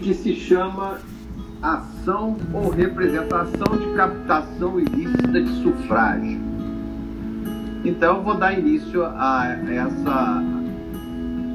que 0.00 0.14
se 0.14 0.34
chama 0.34 0.98
ação 1.62 2.36
ou 2.52 2.70
representação 2.70 3.76
de 3.76 3.86
captação 3.94 4.78
ilícita 4.78 5.42
de 5.42 5.62
sufrágio. 5.62 6.40
Então, 7.84 8.16
eu 8.16 8.22
vou 8.22 8.34
dar 8.34 8.58
início 8.58 9.04
a 9.04 9.56
essa 9.68 10.42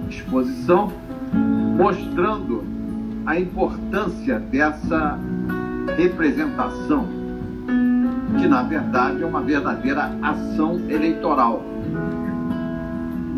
exposição 0.09 0.91
mostrando 1.77 2.63
a 3.25 3.39
importância 3.39 4.39
dessa 4.39 5.17
representação, 5.97 7.07
que 8.39 8.47
na 8.47 8.63
verdade 8.63 9.23
é 9.23 9.25
uma 9.25 9.41
verdadeira 9.41 10.11
ação 10.21 10.79
eleitoral. 10.89 11.63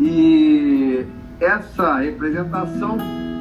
E 0.00 1.06
essa 1.40 1.96
representação 1.98 2.98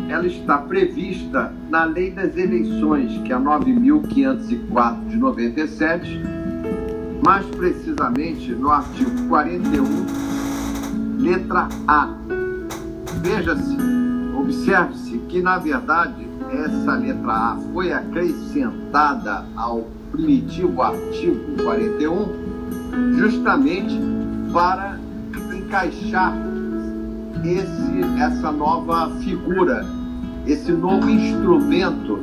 ela 0.10 0.28
está 0.28 0.60
prevista 0.60 1.52
na 1.70 1.86
Lei 1.86 2.12
das 2.12 2.38
Eleições, 2.38 3.20
que 3.24 3.32
é 3.32 3.36
a 3.36 3.40
9.504 3.40 5.08
de 5.08 5.18
97, 5.18 6.22
mais 7.26 7.46
precisamente 7.48 8.52
no 8.52 8.70
artigo 8.70 9.28
41, 9.28 9.84
letra 11.20 11.68
A. 11.88 12.14
Veja-se, 13.22 13.78
observe-se 14.38 15.18
que, 15.30 15.42
na 15.42 15.58
verdade, 15.58 16.28
essa 16.52 16.94
letra 16.96 17.32
A 17.32 17.58
foi 17.74 17.92
acrescentada 17.92 19.46
ao 19.56 19.88
primitivo 20.12 20.82
artigo 20.82 21.64
41, 21.64 23.16
justamente 23.18 24.00
para 24.54 25.00
encaixar 25.52 26.45
esse, 27.50 28.22
essa 28.22 28.52
nova 28.52 29.10
figura, 29.22 29.86
esse 30.46 30.72
novo 30.72 31.10
instrumento 31.10 32.20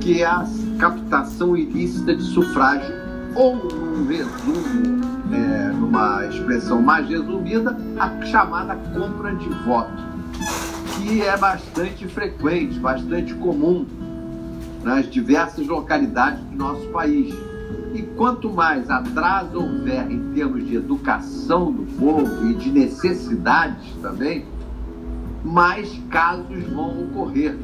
que 0.00 0.22
é 0.22 0.26
a 0.26 0.44
captação 0.78 1.56
ilícita 1.56 2.14
de 2.14 2.22
sufrágio, 2.22 2.92
ou, 3.34 3.56
num 3.56 4.06
resumo, 4.06 5.00
é, 5.32 5.72
numa 5.72 6.26
expressão 6.26 6.82
mais 6.82 7.08
resumida, 7.08 7.76
a 7.98 8.24
chamada 8.26 8.74
compra 8.92 9.34
de 9.34 9.48
voto, 9.64 10.02
que 10.96 11.22
é 11.22 11.36
bastante 11.36 12.06
frequente, 12.08 12.78
bastante 12.78 13.32
comum 13.34 13.86
nas 14.82 15.08
diversas 15.08 15.66
localidades 15.66 16.40
do 16.46 16.56
nosso 16.56 16.86
país. 16.88 17.32
E 17.94 18.02
quanto 18.16 18.50
mais 18.50 18.90
atraso 18.90 19.58
houver 19.58 20.10
em 20.10 20.32
termos 20.32 20.66
de 20.66 20.76
educação 20.76 21.70
do 21.70 21.84
povo 21.98 22.48
e 22.48 22.54
de 22.54 22.70
necessidades 22.70 23.94
também, 24.00 24.44
mais 25.44 26.00
casos 26.08 26.64
vão 26.72 27.04
ocorrer 27.04 27.56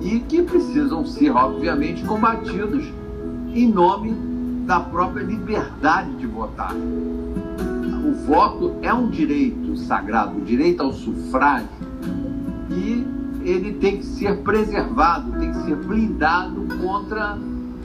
e 0.00 0.20
que 0.20 0.42
precisam 0.42 1.04
ser, 1.06 1.30
obviamente, 1.30 2.04
combatidos 2.04 2.84
em 3.54 3.70
nome 3.70 4.12
da 4.66 4.80
própria 4.80 5.22
liberdade 5.22 6.14
de 6.16 6.26
votar. 6.26 6.74
O 6.74 8.12
voto 8.26 8.76
é 8.82 8.92
um 8.92 9.08
direito 9.08 9.76
sagrado, 9.76 10.36
um 10.36 10.44
direito 10.44 10.82
ao 10.82 10.92
sufrágio, 10.92 11.68
e 12.70 13.06
ele 13.42 13.74
tem 13.74 13.98
que 13.98 14.04
ser 14.04 14.38
preservado, 14.38 15.32
tem 15.38 15.52
que 15.52 15.62
ser 15.64 15.76
blindado 15.76 16.66
contra 16.82 17.38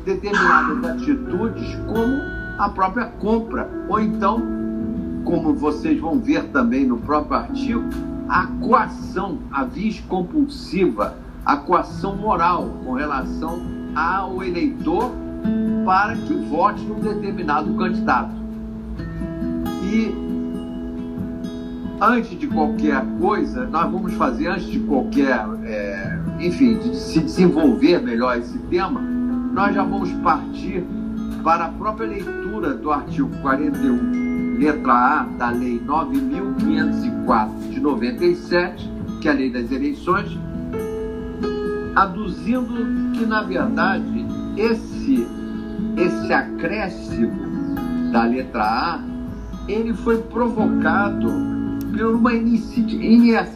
determinadas 0.06 0.84
atitudes, 0.92 1.76
como 1.88 2.16
a 2.58 2.70
própria 2.70 3.06
compra, 3.06 3.70
ou 3.88 4.00
então, 4.00 4.42
como 5.24 5.54
vocês 5.54 6.00
vão 6.00 6.20
ver 6.20 6.46
também 6.50 6.86
no 6.86 6.98
próprio 6.98 7.38
artigo, 7.38 7.84
a 8.30 8.46
coação, 8.62 9.40
a 9.52 9.64
vis 9.64 10.00
compulsiva, 10.02 11.18
a 11.44 11.58
coação 11.58 12.16
moral 12.16 12.70
com 12.86 12.94
relação 12.94 13.60
ao 13.96 14.44
eleitor 14.44 15.12
para 15.84 16.16
que 16.16 16.34
vote 16.36 16.82
num 16.84 17.00
determinado 17.00 17.74
candidato. 17.74 18.36
E 19.84 20.14
antes 22.00 22.38
de 22.40 22.46
qualquer 22.48 23.04
coisa, 23.20 23.66
nós 23.66 23.92
vamos 23.92 24.14
fazer, 24.14 24.48
antes 24.48 24.68
de 24.68 24.80
qualquer, 24.82 25.44
é, 25.64 26.20
enfim, 26.40 26.78
de 26.78 26.96
se 26.96 27.20
desenvolver 27.20 28.00
melhor 28.04 28.38
esse 28.38 28.60
tema, 28.70 29.02
nós 29.02 29.74
já 29.74 29.84
vamos 29.84 30.12
partir 30.22 30.86
para 31.44 31.66
a 31.66 31.70
própria 31.70 32.08
leitura 32.08 32.76
do 32.76 32.92
artigo 32.92 33.30
41 33.42 34.29
letra 34.60 34.94
A 34.94 35.24
da 35.38 35.50
Lei 35.52 35.80
9.504 35.80 37.70
de 37.70 37.80
97, 37.80 38.92
que 39.22 39.30
é 39.30 39.32
a 39.32 39.34
Lei 39.34 39.50
das 39.50 39.72
Eleições, 39.72 40.38
aduzindo 41.96 43.14
que, 43.14 43.26
na 43.26 43.42
verdade, 43.42 44.26
esse, 44.58 45.26
esse 45.96 46.34
acréscimo 46.34 48.12
da 48.12 48.26
letra 48.26 48.64
A, 48.64 49.04
ele 49.68 49.94
foi 49.94 50.18
provocado 50.24 51.30
por 51.98 52.16
uma 52.16 52.34
inici 52.34 52.82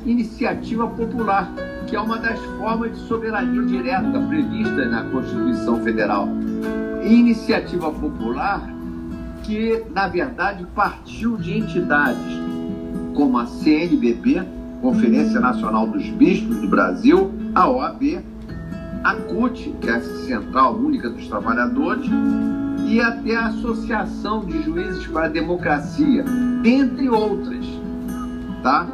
iniciativa 0.05 0.87
popular, 0.87 1.51
que 1.87 1.95
é 1.95 1.99
uma 1.99 2.17
das 2.17 2.39
formas 2.57 2.91
de 2.91 3.07
soberania 3.07 3.61
direta 3.63 4.19
prevista 4.27 4.85
na 4.85 5.03
Constituição 5.05 5.81
Federal. 5.83 6.29
Iniciativa 7.03 7.91
popular 7.91 8.72
que, 9.43 9.83
na 9.93 10.07
verdade, 10.07 10.65
partiu 10.73 11.37
de 11.37 11.57
entidades 11.57 12.41
como 13.13 13.37
a 13.37 13.45
CNBB, 13.45 14.41
Conferência 14.81 15.39
Nacional 15.39 15.87
dos 15.87 16.09
Bispos 16.09 16.57
do 16.57 16.67
Brasil, 16.67 17.31
a 17.53 17.69
OAB, 17.69 18.23
a 19.03 19.15
CUT, 19.15 19.75
que 19.79 19.89
é 19.89 19.93
a 19.93 20.01
Central 20.01 20.75
Única 20.75 21.09
dos 21.09 21.27
Trabalhadores, 21.27 22.09
e 22.87 22.99
até 22.99 23.35
a 23.35 23.47
Associação 23.47 24.45
de 24.45 24.61
Juízes 24.63 25.05
para 25.07 25.25
a 25.25 25.29
Democracia, 25.29 26.23
dentre 26.61 27.09
outras. 27.09 27.65
Tá? 28.61 28.87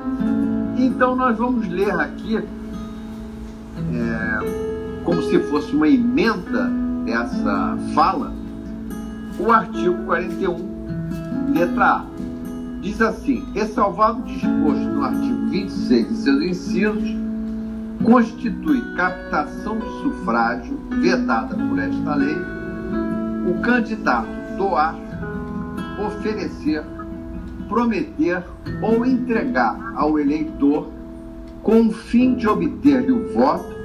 Então, 0.77 1.15
nós 1.15 1.37
vamos 1.37 1.67
ler 1.67 1.91
aqui, 1.91 2.37
é, 2.37 2.43
como 5.03 5.21
se 5.23 5.39
fosse 5.39 5.75
uma 5.75 5.87
emenda 5.87 6.69
dessa 7.05 7.77
fala, 7.93 8.33
o 9.39 9.51
artigo 9.51 10.03
41, 10.05 11.53
letra 11.53 11.85
A. 11.85 12.05
Diz 12.81 13.01
assim: 13.01 13.45
ressalvado 13.53 14.21
o 14.21 14.25
disposto 14.25 14.83
no 14.83 15.03
artigo 15.03 15.49
26 15.49 16.11
e 16.11 16.15
seus 16.15 16.43
incisos, 16.43 17.09
constitui 18.03 18.81
captação 18.95 19.79
de 19.79 19.87
sufrágio 20.01 20.77
vedada 21.01 21.55
por 21.55 21.79
esta 21.79 22.15
lei 22.15 22.37
o 23.49 23.61
candidato 23.61 24.27
doar, 24.57 24.95
oferecer, 26.05 26.83
prometer 27.67 28.43
ou 28.81 29.05
entregar 29.05 29.93
ao 29.95 30.19
eleitor 30.19 30.89
com 31.63 31.87
o 31.87 31.91
fim 31.91 32.35
de 32.35 32.47
obter-lhe 32.47 33.11
o 33.11 33.33
voto, 33.33 33.75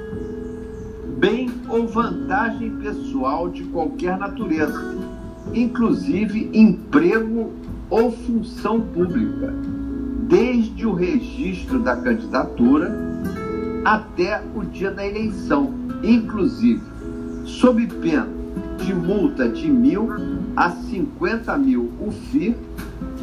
bem 1.17 1.49
ou 1.67 1.87
vantagem 1.87 2.71
pessoal 2.77 3.49
de 3.49 3.63
qualquer 3.65 4.17
natureza 4.17 5.04
inclusive 5.55 6.49
emprego 6.53 7.53
ou 7.89 8.11
função 8.11 8.81
pública, 8.81 9.53
desde 10.27 10.85
o 10.85 10.93
registro 10.93 11.79
da 11.79 11.95
candidatura 11.95 12.93
até 13.85 14.43
o 14.53 14.63
dia 14.63 14.91
da 14.91 15.07
eleição, 15.07 15.73
inclusive 16.03 16.81
sob 17.45 17.87
pena 17.87 18.27
de 18.83 18.93
multa 18.93 19.47
de 19.47 19.69
mil 19.69 20.09
a 20.55 20.71
cinquenta 20.71 21.57
mil 21.57 21.91
UFI 22.01 22.55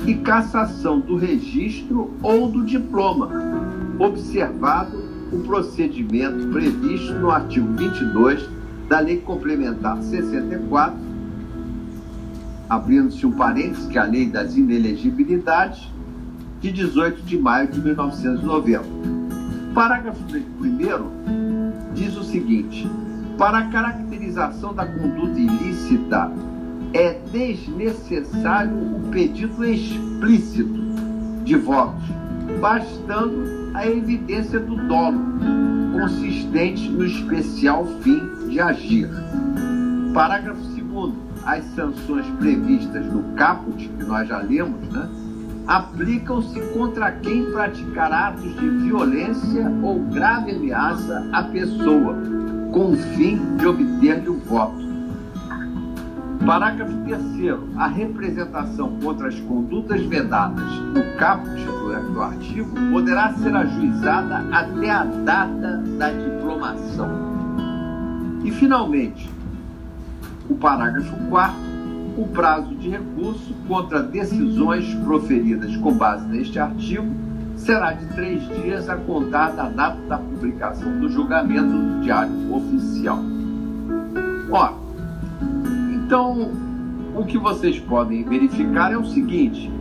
e 0.07 0.15
cassação 0.15 1.01
do 1.01 1.17
registro 1.17 2.11
ou 2.23 2.49
do 2.49 2.65
diploma, 2.65 3.29
observado 3.99 4.97
o 5.33 5.39
procedimento 5.41 6.49
previsto 6.49 7.13
no 7.15 7.31
artigo 7.31 7.69
22 7.75 8.49
da 8.89 9.01
Lei 9.01 9.19
Complementar 9.19 10.01
64 10.03 11.12
abrindo-se 12.73 13.27
um 13.27 13.33
parênteses, 13.33 13.87
que 13.87 13.99
é 13.99 14.01
a 14.01 14.05
lei 14.05 14.27
das 14.27 14.57
inelegibilidades, 14.57 15.91
de 16.59 16.73
18 16.73 17.21
de 17.21 17.39
maio 17.39 17.69
de 17.69 17.79
1990. 17.79 18.83
Parágrafo 19.75 20.23
1 20.25 21.93
diz 21.93 22.17
o 22.17 22.25
seguinte: 22.25 22.91
para 23.37 23.59
a 23.59 23.67
caracterização 23.67 24.73
da 24.73 24.87
conduta 24.87 25.39
ilícita, 25.39 26.33
é 26.95 27.19
desnecessário 27.31 28.75
o 28.75 29.11
pedido 29.11 29.63
explícito 29.67 30.81
de 31.45 31.57
votos, 31.57 32.05
bastando 32.59 33.71
a 33.75 33.87
evidência 33.87 34.59
do 34.59 34.77
dolo, 34.89 35.21
consistente 35.93 36.89
no 36.89 37.05
especial 37.05 37.85
fim 38.01 38.49
de 38.49 38.61
agir. 38.61 39.11
Parágrafo 40.15 40.63
2 40.93 41.32
as 41.45 41.65
sanções 41.75 42.27
previstas 42.39 43.07
no 43.07 43.23
caput, 43.35 43.89
que 43.89 44.05
nós 44.05 44.29
já 44.29 44.39
lemos, 44.39 44.89
né, 44.91 45.09
aplicam-se 45.67 46.61
contra 46.73 47.13
quem 47.13 47.51
praticar 47.51 48.13
atos 48.13 48.55
de 48.57 48.69
violência 48.69 49.71
ou 49.83 50.01
grave 50.01 50.53
ameaça 50.53 51.27
à 51.33 51.43
pessoa, 51.45 52.17
com 52.73 52.93
o 52.93 52.97
fim 52.97 53.57
de 53.57 53.67
obter-lhe 53.67 54.29
o 54.29 54.39
voto. 54.39 54.83
Parágrafo 56.45 56.93
3. 57.05 57.23
A 57.77 57.87
representação 57.87 58.99
contra 59.01 59.29
as 59.29 59.39
condutas 59.41 60.03
vedadas 60.03 60.73
no 60.93 61.17
caput 61.17 61.63
do 62.13 62.23
artigo 62.23 62.71
poderá 62.91 63.33
ser 63.35 63.55
ajuizada 63.55 64.45
até 64.51 64.91
a 64.91 65.05
data 65.05 65.83
da 65.99 66.11
diplomação. 66.11 67.09
E, 68.45 68.51
finalmente, 68.51 69.31
o 70.53 70.55
parágrafo 70.55 71.17
4. 71.29 71.73
O 72.17 72.29
prazo 72.29 72.75
de 72.75 72.91
recurso 72.91 73.55
contra 73.67 74.03
decisões 74.03 74.95
proferidas 74.97 75.75
com 75.79 75.95
base 75.95 76.27
neste 76.27 76.59
artigo 76.59 77.07
será 77.57 77.93
de 77.93 78.05
três 78.15 78.47
dias 78.49 78.89
a 78.91 78.97
contar 78.97 79.53
da 79.53 79.69
data 79.71 79.99
da 80.09 80.19
publicação 80.19 81.01
do 81.01 81.09
julgamento 81.09 81.69
no 81.69 82.03
Diário 82.03 82.55
Oficial. 82.55 83.19
Ora, 84.51 84.75
então, 85.95 86.51
o 87.17 87.25
que 87.25 87.39
vocês 87.39 87.79
podem 87.79 88.25
verificar 88.25 88.93
é 88.93 88.99
o 88.99 89.07
seguinte: 89.07 89.73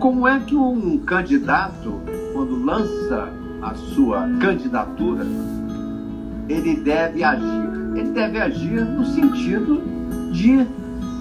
como 0.00 0.26
é 0.26 0.40
que 0.40 0.56
um 0.56 0.98
candidato, 0.98 2.00
quando 2.32 2.64
lança 2.64 3.28
a 3.62 3.74
sua 3.74 4.28
candidatura, 4.40 5.24
ele 6.48 6.76
deve 6.76 7.22
agir? 7.22 7.65
Ele 7.96 8.10
deve 8.10 8.38
agir 8.38 8.84
no 8.84 9.04
sentido 9.04 9.82
de 10.32 10.66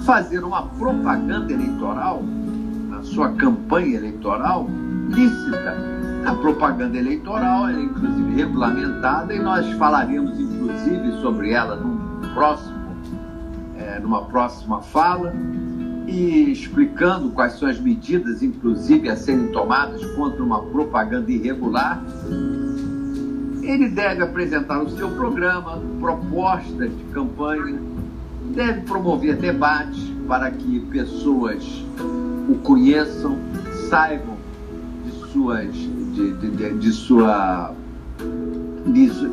fazer 0.05 0.43
uma 0.43 0.63
propaganda 0.63 1.51
eleitoral, 1.51 2.23
na 2.89 3.01
sua 3.01 3.31
campanha 3.33 3.97
eleitoral, 3.97 4.67
lícita. 5.09 5.75
A 6.25 6.33
propaganda 6.35 6.97
eleitoral 6.97 7.69
é 7.69 7.81
inclusive 7.81 8.35
regulamentada 8.35 9.33
e 9.33 9.39
nós 9.39 9.69
falaremos 9.73 10.39
inclusive 10.39 11.11
sobre 11.21 11.51
ela 11.51 11.75
no 11.75 12.29
próximo 12.33 12.75
é, 13.77 13.99
numa 13.99 14.23
próxima 14.25 14.81
fala 14.81 15.33
e 16.07 16.51
explicando 16.51 17.29
quais 17.31 17.53
são 17.53 17.67
as 17.67 17.79
medidas, 17.79 18.43
inclusive, 18.43 19.09
a 19.09 19.15
serem 19.15 19.47
tomadas 19.51 20.03
contra 20.13 20.43
uma 20.43 20.61
propaganda 20.63 21.31
irregular. 21.31 22.03
Ele 23.65 23.89
deve 23.89 24.21
apresentar 24.21 24.81
o 24.83 24.89
seu 24.91 25.09
programa, 25.09 25.81
propostas 25.99 26.95
de 26.95 27.03
campanha, 27.05 27.79
deve 28.53 28.81
promover 28.81 29.37
debates 29.37 30.11
para 30.27 30.51
que 30.51 30.79
pessoas 30.91 31.83
o 32.47 32.55
conheçam, 32.63 33.37
saibam 33.89 34.37
de 35.03 35.11
suas 35.31 35.73
de, 35.73 36.31
de, 36.33 36.73
de 36.77 36.91
sua 36.91 37.73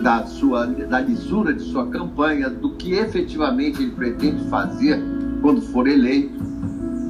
da, 0.00 0.26
sua, 0.26 0.66
da 0.66 1.00
lisura 1.00 1.52
de 1.52 1.62
sua 1.62 1.86
campanha, 1.86 2.48
do 2.48 2.70
que 2.70 2.94
efetivamente 2.94 3.82
ele 3.82 3.92
pretende 3.92 4.48
fazer 4.48 5.00
quando 5.40 5.60
for 5.60 5.86
eleito. 5.86 6.42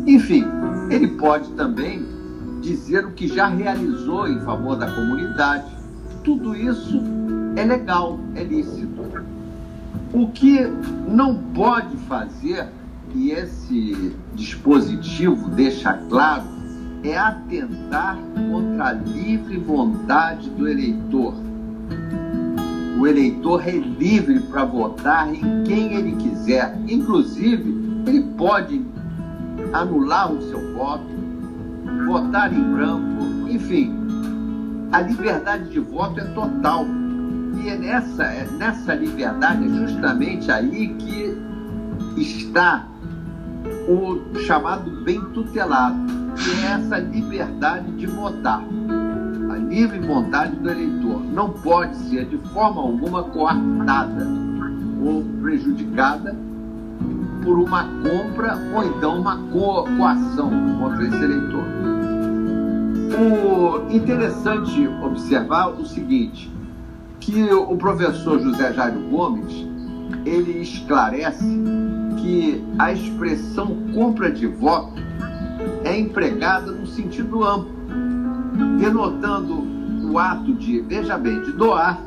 Enfim, 0.06 0.44
ele 0.90 1.08
pode 1.08 1.48
também 1.52 2.04
dizer 2.60 3.06
o 3.06 3.12
que 3.12 3.28
já 3.28 3.46
realizou 3.46 4.28
em 4.28 4.40
favor 4.40 4.76
da 4.76 4.90
comunidade. 4.90 5.81
Tudo 6.24 6.54
isso 6.56 7.02
é 7.56 7.64
legal, 7.64 8.18
é 8.34 8.44
lícito. 8.44 9.02
O 10.12 10.28
que 10.28 10.60
não 11.08 11.36
pode 11.54 11.96
fazer, 12.08 12.68
e 13.14 13.30
esse 13.30 14.14
dispositivo 14.34 15.48
deixa 15.50 15.94
claro, 16.08 16.44
é 17.02 17.16
atentar 17.16 18.16
contra 18.50 18.88
a 18.88 18.92
livre 18.92 19.58
vontade 19.58 20.48
do 20.50 20.68
eleitor 20.68 21.34
o 23.02 23.06
eleitor 23.08 23.66
é 23.66 23.72
livre 23.72 24.38
para 24.38 24.64
votar 24.64 25.28
em 25.34 25.64
quem 25.64 25.94
ele 25.94 26.12
quiser. 26.12 26.78
Inclusive, 26.88 28.04
ele 28.06 28.22
pode 28.36 28.80
anular 29.72 30.32
o 30.32 30.40
seu 30.42 30.72
voto, 30.74 31.04
votar 32.06 32.52
em 32.52 32.62
branco, 32.62 33.48
enfim. 33.50 34.01
A 34.92 35.00
liberdade 35.00 35.70
de 35.70 35.80
voto 35.80 36.20
é 36.20 36.24
total. 36.24 36.86
E 37.62 37.68
é 37.68 37.76
nessa, 37.76 38.24
é 38.24 38.46
nessa 38.58 38.94
liberdade, 38.94 39.64
é 39.64 39.68
justamente 39.86 40.50
aí 40.50 40.94
que 40.94 41.36
está 42.20 42.86
o 43.88 44.38
chamado 44.40 44.90
bem 45.02 45.20
tutelado, 45.32 45.96
que 46.36 46.50
é 46.64 46.72
essa 46.72 46.98
liberdade 46.98 47.90
de 47.92 48.06
votar 48.06 48.62
a 49.52 49.56
livre 49.56 49.98
vontade 49.98 50.56
do 50.56 50.70
eleitor 50.70 51.22
não 51.32 51.50
pode 51.50 51.94
ser 52.08 52.24
de 52.26 52.38
forma 52.54 52.80
alguma 52.80 53.22
coartada 53.24 54.26
ou 55.04 55.22
prejudicada 55.42 56.34
por 57.42 57.58
uma 57.58 57.84
compra 57.84 58.56
ou 58.74 58.84
então 58.84 59.20
uma 59.20 59.36
co 59.50 59.84
coação 59.96 60.50
contra 60.78 61.04
esse 61.04 61.16
eleitor. 61.16 61.91
O 63.18 63.92
interessante 63.92 64.88
observar 65.02 65.68
o 65.68 65.84
seguinte, 65.84 66.52
que 67.20 67.52
o 67.52 67.76
professor 67.76 68.40
José 68.40 68.72
Jairo 68.72 69.00
Gomes 69.10 69.66
ele 70.24 70.62
esclarece 70.62 71.44
que 72.18 72.64
a 72.78 72.92
expressão 72.92 73.76
compra 73.94 74.30
de 74.30 74.46
voto 74.46 74.94
é 75.84 75.98
empregada 75.98 76.72
no 76.72 76.86
sentido 76.86 77.44
amplo 77.44 77.72
denotando 78.78 79.62
o 80.10 80.18
ato 80.18 80.54
de, 80.54 80.80
veja 80.80 81.16
bem, 81.16 81.40
de 81.42 81.52
doar, 81.52 81.98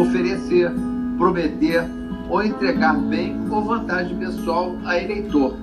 oferecer, 0.00 0.70
prometer 1.16 1.84
ou 2.28 2.42
entregar 2.42 2.96
bem 2.96 3.36
ou 3.50 3.64
vantagem 3.64 4.16
pessoal 4.16 4.76
a 4.84 4.98
eleitor. 4.98 5.56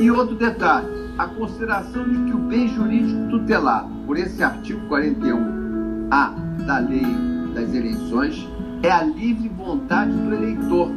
E 0.00 0.10
outro 0.10 0.36
detalhe, 0.36 0.88
a 1.18 1.26
consideração 1.26 2.08
de 2.08 2.30
que 2.30 2.32
o 2.32 2.38
bem 2.38 2.68
jurídico 2.68 3.28
tutelado 3.28 3.90
por 4.06 4.16
esse 4.16 4.40
artigo 4.42 4.80
41A 4.88 6.64
da 6.64 6.78
Lei 6.78 7.04
das 7.52 7.74
Eleições 7.74 8.48
é 8.84 8.90
a 8.90 9.02
livre 9.02 9.48
vontade 9.48 10.12
do 10.12 10.32
eleitor. 10.32 10.92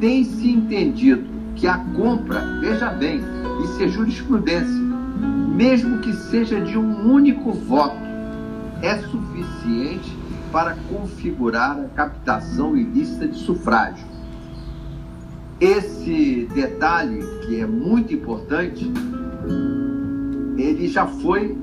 Tem-se 0.00 0.48
entendido 0.48 1.24
que 1.56 1.66
a 1.66 1.78
compra, 1.96 2.40
veja 2.60 2.90
bem, 2.90 3.20
isso 3.64 3.82
é 3.82 3.88
jurisprudência, 3.88 4.80
mesmo 5.56 5.98
que 5.98 6.12
seja 6.12 6.60
de 6.60 6.78
um 6.78 7.12
único 7.12 7.52
voto, 7.52 7.96
é 8.82 8.98
suficiente 8.98 10.16
para 10.52 10.76
configurar 10.88 11.76
a 11.80 11.88
captação 11.88 12.76
ilícita 12.76 13.26
de 13.26 13.38
sufrágio. 13.38 14.06
Esse 15.60 16.48
detalhe, 16.54 17.20
que 17.46 17.60
é 17.60 17.66
muito 17.66 18.12
importante, 18.12 18.92
ele 20.56 20.88
já 20.88 21.06
foi, 21.06 21.54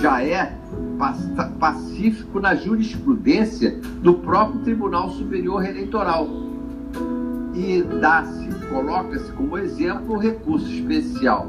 já 0.00 0.20
é 0.22 0.58
pacífico 1.58 2.38
na 2.40 2.54
jurisprudência 2.54 3.78
do 4.02 4.14
próprio 4.14 4.60
Tribunal 4.60 5.10
Superior 5.10 5.62
Eleitoral. 5.64 6.28
E 7.54 7.82
dá-se, 8.00 8.48
coloca-se 8.68 9.30
como 9.32 9.58
exemplo 9.58 10.14
o 10.14 10.18
recurso 10.18 10.72
especial 10.72 11.48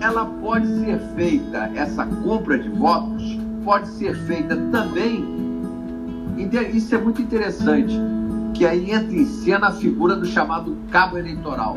ela 0.00 0.24
pode 0.24 0.66
ser 0.80 0.98
feita, 1.14 1.70
essa 1.74 2.06
compra 2.06 2.58
de 2.58 2.70
votos, 2.70 3.38
pode 3.62 3.88
ser 3.88 4.16
feita 4.24 4.56
também. 4.72 5.22
Isso 6.72 6.94
é 6.94 6.98
muito 6.98 7.20
interessante, 7.20 7.94
que 8.54 8.64
aí 8.64 8.90
entra 8.90 9.14
em 9.14 9.26
cena 9.26 9.68
a 9.68 9.72
figura 9.72 10.16
do 10.16 10.24
chamado 10.24 10.78
cabo 10.90 11.18
eleitoral. 11.18 11.76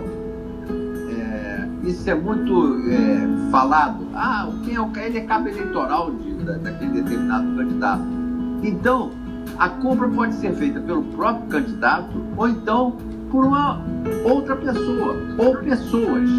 É, 1.10 1.68
isso 1.90 2.10
é 2.10 2.16
muito 2.16 2.80
é, 2.90 3.52
falado. 3.52 4.08
Ah, 4.14 4.50
quem 4.64 4.76
é 4.76 4.80
o 4.80 4.90
ele 4.98 5.18
é 5.18 5.22
cabo 5.26 5.50
eleitoral 5.50 6.10
de, 6.12 6.33
da, 6.44 6.54
daquele 6.54 7.02
determinado 7.02 7.56
candidato. 7.56 8.04
Então, 8.64 9.12
a 9.58 9.70
compra 9.70 10.08
pode 10.10 10.36
ser 10.36 10.54
feita 10.54 10.80
pelo 10.80 11.04
próprio 11.04 11.48
candidato 11.48 12.24
ou 12.36 12.48
então 12.48 12.98
por 13.30 13.46
uma 13.46 13.82
outra 14.24 14.56
pessoa 14.56 15.16
ou 15.38 15.58
pessoas 15.58 16.30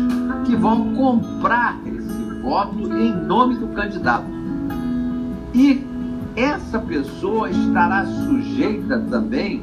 que 0.47 0.55
vão 0.57 0.95
comprar 0.95 1.79
esse 1.87 2.41
voto 2.41 2.93
em 2.97 3.13
nome 3.13 3.57
do 3.57 3.69
candidato. 3.69 4.27
E 5.53 5.85
essa 6.37 6.79
pessoa 6.79 7.51
estará 7.51 8.05
sujeita 8.05 8.99
também 9.11 9.63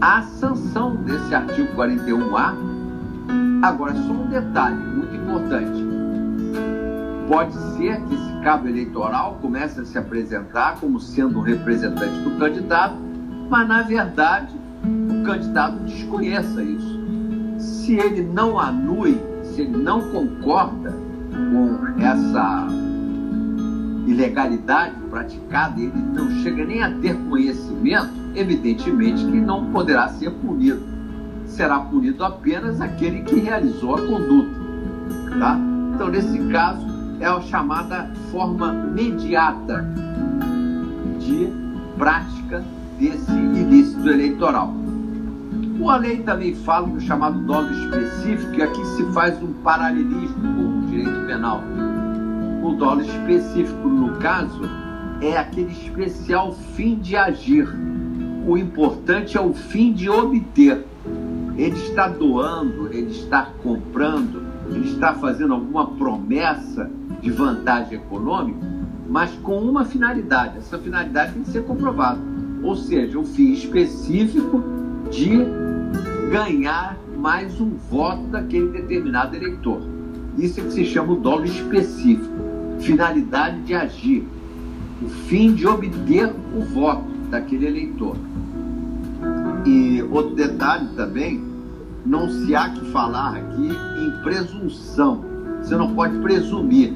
a 0.00 0.22
sanção 0.22 0.96
desse 0.96 1.34
artigo 1.34 1.74
41A. 1.74 2.54
Agora, 3.62 3.94
só 3.94 4.12
um 4.12 4.26
detalhe 4.28 4.76
muito 4.76 5.14
importante. 5.14 5.85
Pode 7.28 7.54
ser 7.76 8.00
que 8.02 8.14
esse 8.14 8.40
cabo 8.44 8.68
eleitoral 8.68 9.38
comece 9.42 9.80
a 9.80 9.84
se 9.84 9.98
apresentar 9.98 10.78
como 10.78 11.00
sendo 11.00 11.38
um 11.38 11.42
representante 11.42 12.20
do 12.20 12.38
candidato, 12.38 12.94
mas 13.50 13.66
na 13.66 13.82
verdade 13.82 14.54
o 14.84 15.24
candidato 15.24 15.76
desconheça 15.80 16.62
isso. 16.62 17.00
Se 17.58 17.94
ele 17.94 18.22
não 18.22 18.60
anui, 18.60 19.20
se 19.42 19.62
ele 19.62 19.76
não 19.76 20.00
concorda 20.10 20.92
com 21.32 22.00
essa 22.00 22.68
ilegalidade 24.06 24.94
praticada, 25.10 25.80
ele 25.80 25.92
não 26.14 26.30
chega 26.42 26.64
nem 26.64 26.82
a 26.82 26.90
ter 27.00 27.16
conhecimento, 27.28 28.10
evidentemente 28.36 29.24
que 29.24 29.40
não 29.40 29.72
poderá 29.72 30.08
ser 30.10 30.30
punido. 30.30 30.80
Será 31.46 31.80
punido 31.80 32.22
apenas 32.22 32.80
aquele 32.80 33.22
que 33.22 33.40
realizou 33.40 33.96
a 33.96 34.06
conduta. 34.06 34.56
Tá? 35.38 35.58
Então, 35.94 36.08
nesse 36.08 36.38
caso, 36.48 36.95
é 37.20 37.26
a 37.26 37.40
chamada 37.40 38.10
forma 38.30 38.72
mediata 38.72 39.86
de 41.18 41.48
prática 41.96 42.64
desse 42.98 43.32
ilícito 43.32 44.08
eleitoral. 44.08 44.74
A 45.88 45.98
lei 45.98 46.18
também 46.18 46.52
fala 46.52 46.88
do 46.88 47.00
chamado 47.00 47.38
dolo 47.46 47.70
específico, 47.70 48.54
e 48.56 48.62
aqui 48.62 48.84
se 48.96 49.04
faz 49.12 49.40
um 49.40 49.52
paralelismo 49.52 50.54
com 50.54 50.78
o 50.78 50.86
direito 50.90 51.26
penal. 51.26 51.62
O 52.62 52.72
dolo 52.72 53.02
específico, 53.02 53.88
no 53.88 54.16
caso, 54.18 54.62
é 55.20 55.38
aquele 55.38 55.70
especial 55.70 56.52
fim 56.74 56.96
de 56.96 57.16
agir. 57.16 57.68
O 58.46 58.58
importante 58.58 59.38
é 59.38 59.40
o 59.40 59.54
fim 59.54 59.92
de 59.92 60.10
obter. 60.10 60.84
Ele 61.56 61.76
está 61.76 62.08
doando, 62.08 62.88
ele 62.92 63.12
está 63.12 63.50
comprando, 63.62 64.42
ele 64.68 64.88
está 64.88 65.14
fazendo 65.14 65.54
alguma 65.54 65.86
promessa 65.86 66.90
de 67.20 67.30
vantagem 67.30 67.98
econômica, 67.98 68.66
mas 69.08 69.30
com 69.42 69.58
uma 69.58 69.84
finalidade. 69.84 70.58
Essa 70.58 70.78
finalidade 70.78 71.32
tem 71.32 71.42
que 71.42 71.50
ser 71.50 71.64
comprovada. 71.64 72.20
Ou 72.62 72.76
seja, 72.76 73.18
o 73.18 73.24
fim 73.24 73.52
específico 73.52 74.62
de 75.10 75.44
ganhar 76.30 76.96
mais 77.16 77.60
um 77.60 77.70
voto 77.90 78.22
daquele 78.24 78.68
determinado 78.68 79.36
eleitor. 79.36 79.80
Isso 80.36 80.60
é 80.60 80.64
que 80.64 80.72
se 80.72 80.84
chama 80.84 81.12
o 81.12 81.16
dolo 81.16 81.44
específico. 81.44 82.34
Finalidade 82.80 83.60
de 83.62 83.74
agir. 83.74 84.26
O 85.02 85.08
fim 85.08 85.54
de 85.54 85.66
obter 85.66 86.32
o 86.54 86.60
voto 86.62 87.04
daquele 87.30 87.66
eleitor. 87.66 88.16
E 89.64 90.02
outro 90.10 90.34
detalhe 90.34 90.88
também, 90.94 91.42
não 92.04 92.28
se 92.28 92.54
há 92.54 92.68
que 92.70 92.84
falar 92.92 93.36
aqui 93.36 93.68
em 93.68 94.22
presunção. 94.22 95.24
Você 95.60 95.76
não 95.76 95.94
pode 95.94 96.18
presumir 96.18 96.94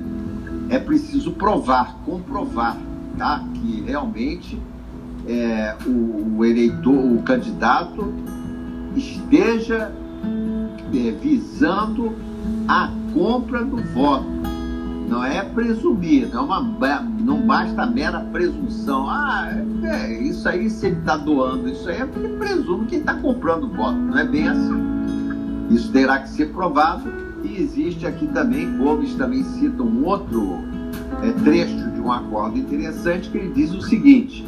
é 0.71 0.79
preciso 0.79 1.33
provar, 1.33 1.97
comprovar, 2.07 2.79
tá? 3.19 3.45
Que 3.55 3.83
realmente 3.83 4.57
é, 5.27 5.77
o, 5.85 6.39
o, 6.39 6.45
eleitor, 6.45 6.95
o 6.95 7.23
candidato 7.23 8.15
esteja 8.95 9.93
é, 10.95 11.11
visando 11.11 12.15
a 12.69 12.89
compra 13.13 13.65
do 13.65 13.79
voto. 13.93 14.41
Não 15.09 15.25
é 15.25 15.43
presumir, 15.43 16.29
não, 16.33 16.43
é 16.43 16.45
uma, 16.45 17.01
não 17.01 17.45
basta 17.45 17.85
mera 17.85 18.21
presunção. 18.21 19.11
Ah, 19.11 19.51
é, 19.83 20.23
isso 20.23 20.49
aí 20.49 20.71
se 20.71 20.87
ele 20.87 21.01
está 21.01 21.17
doando, 21.17 21.69
isso 21.69 21.89
aí 21.89 21.97
é 21.97 22.07
porque 22.07 22.29
presume 22.29 22.87
que 22.87 22.95
ele 22.95 23.03
está 23.03 23.15
comprando 23.15 23.69
voto. 23.69 23.99
Não 23.99 24.17
é 24.17 24.25
bem 24.25 24.47
assim. 24.47 24.91
Isso 25.69 25.91
terá 25.91 26.21
que 26.21 26.29
ser 26.29 26.53
provado 26.53 27.30
e 27.51 27.63
existe 27.63 28.07
aqui 28.07 28.27
também, 28.29 28.77
Gomes 28.77 29.15
também 29.15 29.43
cita 29.43 29.83
um 29.83 30.05
outro 30.05 30.59
é, 31.23 31.33
trecho 31.43 31.91
de 31.91 32.01
um 32.01 32.13
acordo 32.13 32.57
interessante 32.59 33.29
que 33.29 33.39
ele 33.39 33.53
diz 33.53 33.75
o 33.75 33.83
seguinte: 33.83 34.47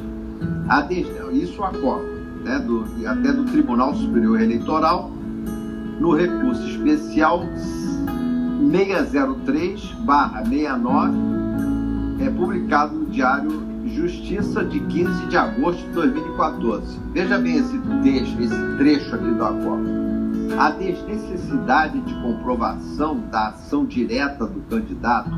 isso 1.33 1.61
o 1.61 1.65
acordo, 1.65 2.07
né, 2.45 2.61
do, 2.61 2.85
até 3.07 3.33
do 3.33 3.43
Tribunal 3.45 3.93
Superior 3.95 4.41
Eleitoral, 4.41 5.11
no 5.99 6.15
recurso 6.15 6.65
especial 6.69 7.45
603-69, 8.71 11.15
é 12.21 12.31
publicado 12.31 12.95
no 12.95 13.07
Diário 13.07 13.73
Justiça 13.87 14.65
de 14.65 14.79
15 14.81 15.27
de 15.27 15.37
agosto 15.37 15.85
de 15.89 15.93
2014. 15.93 16.99
Veja 17.13 17.39
bem 17.39 17.59
esse 17.59 17.79
texto, 18.03 18.41
esse 18.41 18.77
trecho 18.79 19.15
aqui 19.15 19.31
do 19.35 19.45
acordo 19.45 20.02
a 20.59 20.71
desnecessidade 20.71 22.01
de 22.01 22.15
comprovação 22.21 23.21
da 23.31 23.49
ação 23.49 23.85
direta 23.85 24.47
do 24.47 24.61
candidato 24.63 25.31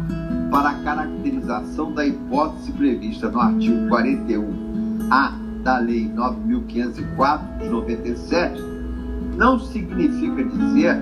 para 0.50 0.71
a 0.71 0.83
caracterização 0.83 1.92
da 1.92 2.06
hipótese 2.06 2.73
prevista 2.73 3.28
no 3.28 3.40
artigo 3.40 3.88
41A 3.88 5.33
da 5.62 5.78
Lei 5.78 6.11
9.504 6.11 7.59
de 7.59 7.68
97 7.68 8.62
não 9.37 9.59
significa 9.59 10.44
dizer 10.44 10.97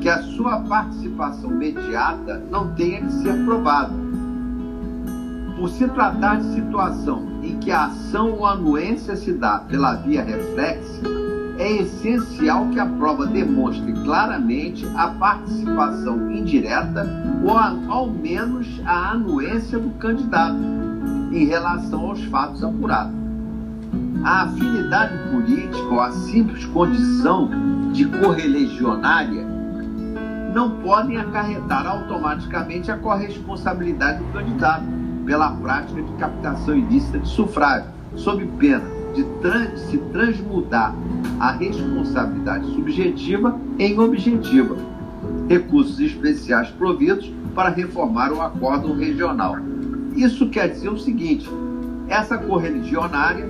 que 0.00 0.08
a 0.08 0.22
sua 0.22 0.60
participação 0.60 1.50
imediata 1.50 2.42
não 2.50 2.74
tenha 2.74 3.02
que 3.02 3.12
ser 3.12 3.44
provada. 3.44 3.92
Por 5.56 5.68
se 5.68 5.86
tratar 5.88 6.40
de 6.40 6.54
situação 6.54 7.26
em 7.42 7.58
que 7.58 7.70
a 7.70 7.86
ação 7.86 8.32
ou 8.32 8.46
anuência 8.46 9.16
se 9.16 9.32
dá 9.32 9.58
pela 9.58 9.94
via 9.96 10.22
reflexa, 10.22 11.23
é 11.58 11.82
essencial 11.82 12.68
que 12.68 12.80
a 12.80 12.86
prova 12.86 13.26
demonstre 13.26 13.92
claramente 14.04 14.86
a 14.96 15.08
participação 15.08 16.30
indireta 16.30 17.06
ou 17.44 17.56
ao 17.56 18.08
menos 18.08 18.80
a 18.84 19.12
anuência 19.12 19.78
do 19.78 19.90
candidato 19.90 20.58
em 21.32 21.46
relação 21.46 22.06
aos 22.06 22.24
fatos 22.24 22.62
apurados. 22.64 23.14
A 24.24 24.42
afinidade 24.44 25.16
política 25.30 25.88
ou 25.90 26.00
a 26.00 26.10
simples 26.10 26.64
condição 26.66 27.50
de 27.92 28.06
correligionária 28.06 29.44
não 30.54 30.70
podem 30.80 31.18
acarretar 31.18 31.86
automaticamente 31.86 32.90
a 32.90 32.96
corresponsabilidade 32.96 34.18
do 34.18 34.32
candidato 34.32 34.84
pela 35.26 35.50
prática 35.52 36.00
de 36.00 36.12
captação 36.12 36.76
ilícita 36.76 37.18
de 37.18 37.28
sufrágio, 37.28 37.90
sob 38.14 38.46
pena 38.58 38.93
de, 39.14 39.24
trans, 39.40 39.80
se 39.80 39.98
transmudar 39.98 40.94
a 41.40 41.52
responsabilidade 41.52 42.66
subjetiva 42.74 43.58
em 43.78 43.98
objetiva. 43.98 44.76
Recursos 45.48 46.00
especiais 46.00 46.68
providos 46.70 47.32
para 47.54 47.70
reformar 47.70 48.32
o 48.32 48.42
acórdão 48.42 48.94
regional. 48.96 49.56
Isso 50.14 50.48
quer 50.50 50.68
dizer 50.68 50.88
o 50.88 50.98
seguinte: 50.98 51.48
essa 52.08 52.36
correligionária 52.36 53.46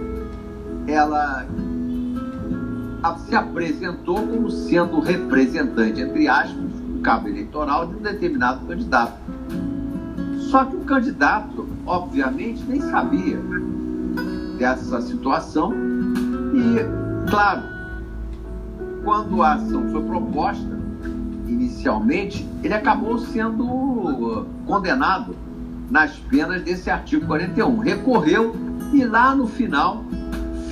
ela 0.87 1.47
se 3.26 3.35
apresentou 3.35 4.16
como 4.16 4.50
sendo 4.50 5.00
representante, 5.00 6.00
entre 6.00 6.28
aspas, 6.28 6.56
do 6.56 7.00
cabo 7.00 7.28
eleitoral 7.28 7.87
de 7.87 7.97
um 7.97 8.00
determinado 8.00 8.66
candidato. 8.66 9.18
Só 10.50 10.64
que 10.64 10.76
o 10.76 10.80
candidato, 10.80 11.68
obviamente, 11.87 12.64
nem 12.66 12.80
sabia 12.80 13.38
dessa 14.58 15.00
situação 15.00 15.73
e, 16.54 17.30
claro, 17.30 17.62
quando 19.04 19.42
a 19.42 19.54
ação 19.54 19.88
foi 19.90 20.02
proposta, 20.02 20.78
inicialmente, 21.46 22.49
ele 22.62 22.75
acabou 22.75 23.18
sendo 23.18 24.46
condenado 24.66 25.37
nas 25.90 26.16
penas 26.16 26.62
desse 26.62 26.90
artigo 26.90 27.26
41. 27.26 27.78
Recorreu 27.78 28.56
e 28.92 29.04
lá 29.04 29.34
no 29.34 29.46
final 29.46 30.04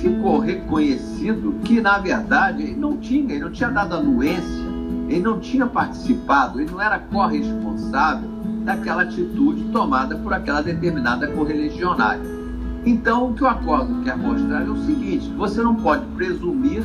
ficou 0.01 0.39
reconhecido 0.39 1.55
que, 1.63 1.79
na 1.79 1.97
verdade, 1.97 2.63
ele 2.63 2.75
não 2.75 2.97
tinha, 2.97 3.33
ele 3.33 3.43
não 3.43 3.51
tinha 3.51 3.69
dado 3.69 3.95
anuência, 3.95 4.63
ele 5.07 5.21
não 5.21 5.39
tinha 5.39 5.65
participado, 5.65 6.59
ele 6.59 6.71
não 6.71 6.81
era 6.81 6.99
corresponsável 6.99 8.29
daquela 8.65 9.03
atitude 9.03 9.63
tomada 9.65 10.17
por 10.17 10.33
aquela 10.33 10.61
determinada 10.61 11.27
correligionária. 11.27 12.42
Então, 12.85 13.31
o 13.31 13.33
que 13.33 13.43
o 13.43 13.47
acordo 13.47 14.03
quer 14.03 14.17
mostrar 14.17 14.61
é 14.61 14.69
o 14.69 14.77
seguinte: 14.83 15.31
você 15.37 15.61
não 15.61 15.75
pode 15.75 16.05
presumir 16.15 16.83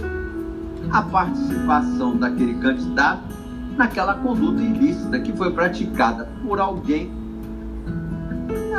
a 0.92 1.02
participação 1.02 2.16
daquele 2.16 2.54
candidato 2.54 3.38
naquela 3.78 4.14
conduta 4.14 4.60
ilícita 4.60 5.20
que 5.20 5.32
foi 5.32 5.52
praticada 5.52 6.28
por 6.42 6.58
alguém, 6.58 7.10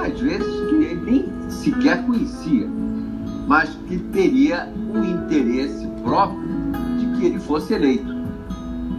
às 0.05 0.19
vezes 0.19 0.69
que 0.69 0.75
ele 0.75 1.01
nem 1.05 1.49
sequer 1.49 2.05
conhecia, 2.05 2.67
mas 3.47 3.69
que 3.87 3.97
teria 3.97 4.71
um 4.93 5.01
interesse 5.03 5.87
próprio 6.03 6.41
de 6.99 7.17
que 7.17 7.25
ele 7.25 7.39
fosse 7.39 7.73
eleito. 7.73 8.13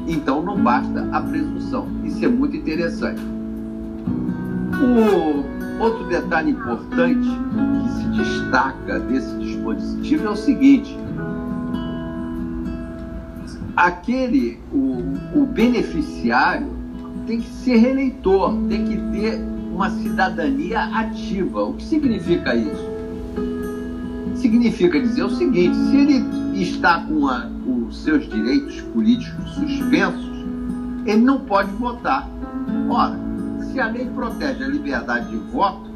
Então 0.09 0.43
não 0.43 0.57
basta 0.57 1.07
a 1.13 1.21
presunção. 1.21 1.87
Isso 2.03 2.25
é 2.25 2.29
muito 2.29 2.57
interessante. 2.57 3.21
O 4.73 5.60
outro 5.81 6.05
detalhe 6.07 6.51
importante 6.51 7.29
que 7.29 7.89
se 7.93 8.23
destaca 8.23 9.01
desse 9.01 9.35
dispositivo 9.39 10.27
é 10.27 10.31
o 10.31 10.37
seguinte: 10.37 10.97
aquele, 13.77 14.61
o, 14.73 15.41
o 15.41 15.47
beneficiário, 15.47 16.69
tem 17.27 17.41
que 17.41 17.49
ser 17.49 17.77
reeleitor, 17.77 18.55
tem 18.69 18.85
que 18.85 18.97
ter 18.97 19.41
uma 19.73 19.91
cidadania 19.91 20.81
ativa. 20.97 21.63
O 21.65 21.75
que 21.75 21.85
significa 21.85 22.55
isso? 22.55 22.91
Significa 24.37 25.01
dizer 25.01 25.25
o 25.25 25.31
seguinte: 25.31 25.77
se 25.77 25.97
ele 25.97 26.63
está 26.63 27.01
com 27.01 27.27
a, 27.27 27.49
os 27.67 28.03
seus 28.03 28.29
direitos 28.29 28.81
políticos 28.93 29.51
suspensos, 29.55 30.31
ele 31.07 31.23
não 31.23 31.41
pode 31.41 31.71
votar. 31.73 32.29
Ora, 32.89 33.30
se 33.73 33.79
a 33.79 33.87
lei 33.87 34.07
protege 34.07 34.65
a 34.65 34.69
liberdade 34.69 35.31
de 35.31 35.37
voto, 35.37 35.91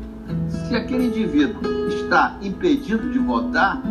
se 0.48 0.74
aquele 0.74 1.06
indivíduo 1.08 1.60
está 1.88 2.36
impedido 2.40 3.10
de 3.10 3.18
votar, 3.18 3.82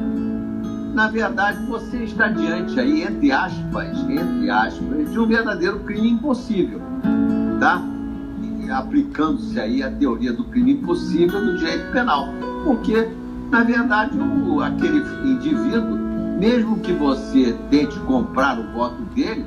na 0.94 1.10
verdade 1.10 1.66
você 1.66 2.04
está 2.04 2.30
diante 2.30 2.80
aí, 2.80 3.04
entre 3.04 3.32
aspas, 3.32 3.98
entre 4.10 4.50
aspas, 4.50 5.12
de 5.12 5.20
um 5.20 5.28
verdadeiro 5.28 5.80
crime 5.80 6.12
impossível, 6.12 6.82
tá? 7.60 7.84
Aplicando-se 8.72 9.60
aí 9.60 9.84
a 9.84 9.92
teoria 9.92 10.32
do 10.32 10.46
crime 10.46 10.74
impossível 10.74 11.44
do 11.44 11.58
direito 11.58 11.92
penal, 11.92 12.28
porque 12.64 13.10
na 13.52 13.64
verdade 13.64 14.18
o, 14.18 14.62
aquele 14.62 15.04
indivíduo, 15.30 15.98
mesmo 16.40 16.80
que 16.80 16.94
você 16.94 17.56
tente 17.70 18.00
comprar 18.02 18.58
o 18.58 18.72
voto 18.72 19.02
dele, 19.14 19.46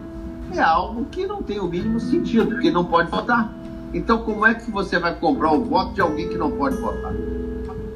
é 0.53 0.61
algo 0.61 1.07
que 1.07 1.27
não 1.27 1.43
tem 1.43 1.59
o 1.59 1.67
mínimo 1.67 1.99
sentido, 1.99 2.47
porque 2.47 2.71
não 2.71 2.85
pode 2.85 3.11
votar. 3.11 3.53
Então, 3.97 4.19
como 4.19 4.45
é 4.45 4.53
que 4.53 4.71
você 4.71 4.99
vai 4.99 5.15
comprar 5.15 5.53
o 5.53 5.65
voto 5.65 5.95
de 5.95 6.03
alguém 6.03 6.29
que 6.29 6.37
não 6.37 6.51
pode 6.51 6.77
votar? 6.77 7.15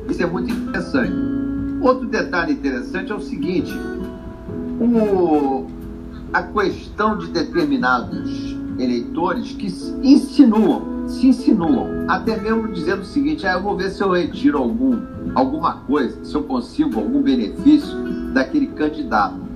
Isso 0.09 0.23
é 0.23 0.27
muito 0.27 0.51
interessante. 0.51 1.13
Outro 1.83 2.07
detalhe 2.07 2.55
interessante 2.55 3.13
é 3.13 3.15
o 3.15 3.21
seguinte: 3.21 3.71
o, 4.81 5.67
a 6.33 6.43
questão 6.43 7.19
de 7.19 7.27
determinados 7.27 8.57
eleitores 8.79 9.53
que 9.53 9.67
insinuam, 10.03 11.07
se 11.07 11.27
insinuam, 11.27 12.07
até 12.09 12.35
mesmo 12.41 12.73
dizendo 12.73 13.03
o 13.03 13.05
seguinte: 13.05 13.47
ah, 13.47 13.53
eu 13.53 13.63
vou 13.63 13.77
ver 13.77 13.91
se 13.91 14.03
eu 14.03 14.11
retiro 14.13 14.57
algum, 14.57 15.03
alguma 15.35 15.75
coisa, 15.83 16.25
se 16.25 16.35
eu 16.35 16.45
consigo 16.45 16.99
algum 16.99 17.21
benefício 17.21 17.95
daquele 18.33 18.69
candidato. 18.69 19.51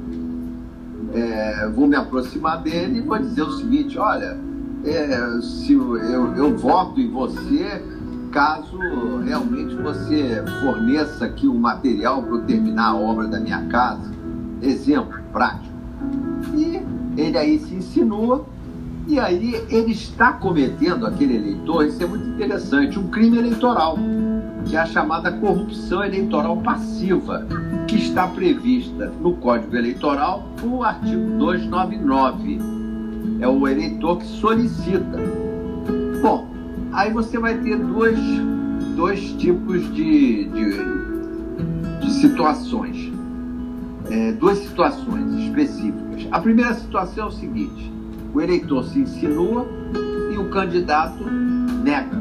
É, 1.15 1.71
vou 1.75 1.87
me 1.87 1.97
aproximar 1.97 2.61
dele 2.61 2.99
e 2.99 3.01
vou 3.01 3.19
dizer 3.19 3.43
o 3.43 3.53
seguinte: 3.53 3.99
olha, 3.99 4.37
é, 4.85 5.41
se 5.41 5.73
eu, 5.73 5.97
eu, 6.37 6.57
voto 6.57 7.01
em 7.01 7.11
você 7.11 7.83
caso 8.31 8.77
realmente 9.25 9.75
você 9.77 10.43
forneça 10.61 11.25
aqui 11.25 11.47
o 11.47 11.55
material 11.55 12.23
para 12.23 12.33
eu 12.33 12.43
terminar 12.43 12.89
a 12.89 12.97
obra 12.97 13.29
da 13.29 13.39
minha 13.39 13.65
casa. 13.67 14.13
Exemplo 14.61 15.21
prático. 15.33 15.75
E 16.55 16.81
ele 17.17 17.39
aí 17.39 17.59
se 17.61 17.75
insinua, 17.75 18.45
e 19.07 19.21
aí 19.21 19.55
ele 19.69 19.93
está 19.93 20.33
cometendo, 20.33 21.07
aquele 21.07 21.37
eleitor, 21.37 21.87
isso 21.87 22.03
é 22.03 22.07
muito 22.07 22.27
interessante, 22.27 22.99
um 22.99 23.09
crime 23.09 23.39
eleitoral, 23.39 23.99
que 24.65 24.77
é 24.77 24.81
a 24.81 24.87
chamada 24.87 25.31
corrupção 25.31 26.03
eleitoral 26.03 26.57
passiva, 26.59 27.47
que 27.87 27.97
está 27.97 28.27
prevista 28.27 29.13
no 29.21 29.35
Código 29.35 29.77
Eleitoral, 29.77 30.49
no 30.63 30.83
artigo 30.83 31.39
299. 31.39 32.74
É 33.41 33.49
o 33.49 33.67
eleitor 33.67 34.19
que 34.19 34.27
solicita. 34.27 35.19
Bom, 36.23 36.55
Aí 36.95 37.13
você 37.13 37.39
vai 37.39 37.59
ter 37.59 37.77
dois, 37.77 38.17
dois 38.95 39.33
tipos 39.33 39.83
de, 39.93 40.45
de, 40.45 41.99
de 42.01 42.13
situações. 42.13 43.13
É, 44.11 44.31
duas 44.31 44.59
situações 44.59 45.35
específicas. 45.43 46.29
A 46.31 46.39
primeira 46.39 46.73
situação 46.75 47.25
é 47.25 47.29
o 47.29 47.33
seguinte: 47.33 47.93
o 48.33 48.41
eleitor 48.41 48.85
se 48.85 49.01
insinua 49.01 49.67
e 50.33 50.39
o 50.39 50.49
candidato 50.51 51.25
nega. 51.25 52.17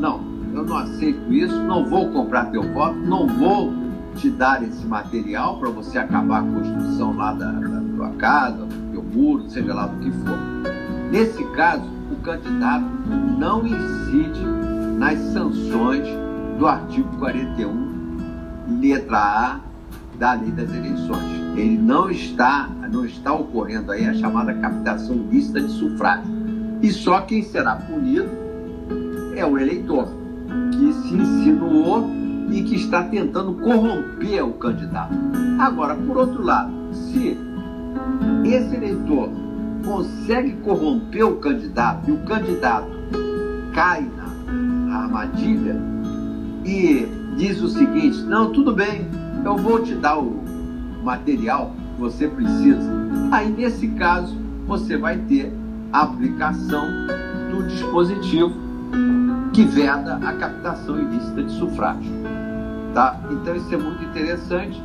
Não, 0.00 0.20
eu 0.52 0.64
não 0.64 0.76
aceito 0.76 1.32
isso, 1.32 1.54
não 1.62 1.88
vou 1.88 2.10
comprar 2.10 2.46
teu 2.46 2.64
voto, 2.72 2.96
não 2.96 3.28
vou 3.28 3.72
te 4.16 4.28
dar 4.28 4.60
esse 4.64 4.84
material 4.86 5.58
para 5.60 5.70
você 5.70 5.98
acabar 5.98 6.40
a 6.40 6.42
construção 6.42 7.16
lá 7.16 7.32
da, 7.32 7.52
da 7.52 7.80
tua 7.94 8.10
casa, 8.10 8.63
muro, 9.14 9.48
seja 9.48 9.72
lá 9.72 9.86
do 9.86 9.98
que 10.00 10.10
for. 10.10 10.38
Nesse 11.10 11.44
caso, 11.52 11.84
o 12.10 12.16
candidato 12.16 12.84
não 13.38 13.64
incide 13.66 14.44
nas 14.98 15.18
sanções 15.32 16.06
do 16.58 16.66
artigo 16.66 17.08
41, 17.18 18.78
letra 18.80 19.18
A 19.18 19.60
da 20.18 20.34
Lei 20.34 20.50
das 20.50 20.72
Eleições. 20.72 21.56
Ele 21.56 21.78
não 21.78 22.10
está, 22.10 22.68
não 22.90 23.04
está 23.04 23.32
ocorrendo 23.32 23.92
aí 23.92 24.06
a 24.06 24.14
chamada 24.14 24.54
captação 24.54 25.14
ilícita 25.14 25.60
de 25.60 25.68
sufrágio. 25.68 26.30
E 26.82 26.90
só 26.90 27.20
quem 27.22 27.42
será 27.42 27.76
punido 27.76 28.28
é 29.36 29.44
o 29.44 29.58
eleitor, 29.58 30.08
que 30.72 30.92
se 30.92 31.14
insinuou 31.14 32.08
e 32.50 32.62
que 32.62 32.76
está 32.76 33.04
tentando 33.04 33.54
corromper 33.54 34.44
o 34.44 34.52
candidato. 34.54 35.14
Agora, 35.58 35.94
por 35.94 36.18
outro 36.18 36.42
lado, 36.42 36.72
se 36.92 37.36
esse 38.52 38.74
eleitor 38.74 39.30
consegue 39.84 40.52
corromper 40.56 41.26
o 41.26 41.36
candidato 41.36 42.08
e 42.08 42.12
o 42.12 42.18
candidato 42.24 42.88
cai 43.72 44.08
na 44.86 45.02
armadilha 45.02 45.76
e 46.64 47.06
diz 47.36 47.60
o 47.60 47.68
seguinte: 47.68 48.22
não, 48.22 48.52
tudo 48.52 48.72
bem, 48.72 49.06
eu 49.44 49.56
vou 49.56 49.82
te 49.82 49.94
dar 49.94 50.18
o 50.18 50.42
material 51.02 51.72
que 51.94 52.00
você 52.00 52.28
precisa. 52.28 52.90
Aí, 53.30 53.50
nesse 53.50 53.88
caso, 53.88 54.34
você 54.66 54.96
vai 54.96 55.18
ter 55.18 55.52
a 55.92 56.02
aplicação 56.02 56.86
do 57.50 57.66
dispositivo 57.68 58.52
que 59.52 59.64
veda 59.64 60.16
a 60.16 60.32
captação 60.32 60.98
ilícita 60.98 61.42
de 61.42 61.52
sufrágio. 61.52 62.12
Tá? 62.94 63.20
Então, 63.30 63.54
isso 63.54 63.74
é 63.74 63.76
muito 63.76 64.04
interessante 64.04 64.82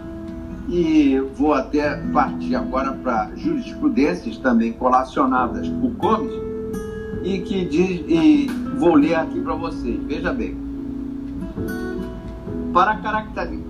e 0.70 1.20
vou 1.36 1.54
até 1.54 1.98
partir 2.14 2.56
agora 2.56 2.94
para 2.94 3.32
jurisprudências 3.36 4.38
também 4.38 4.72
colacionadas 4.72 5.68
por 5.68 5.90
Gomes 5.92 6.32
e 7.24 7.40
que 7.40 7.66
diz, 7.66 8.04
e 8.08 8.48
vou 8.78 8.96
ler 8.96 9.16
aqui 9.16 9.42
para 9.42 9.56
vocês. 9.56 10.00
Veja 10.04 10.32
bem. 10.32 10.56
Para 12.72 12.92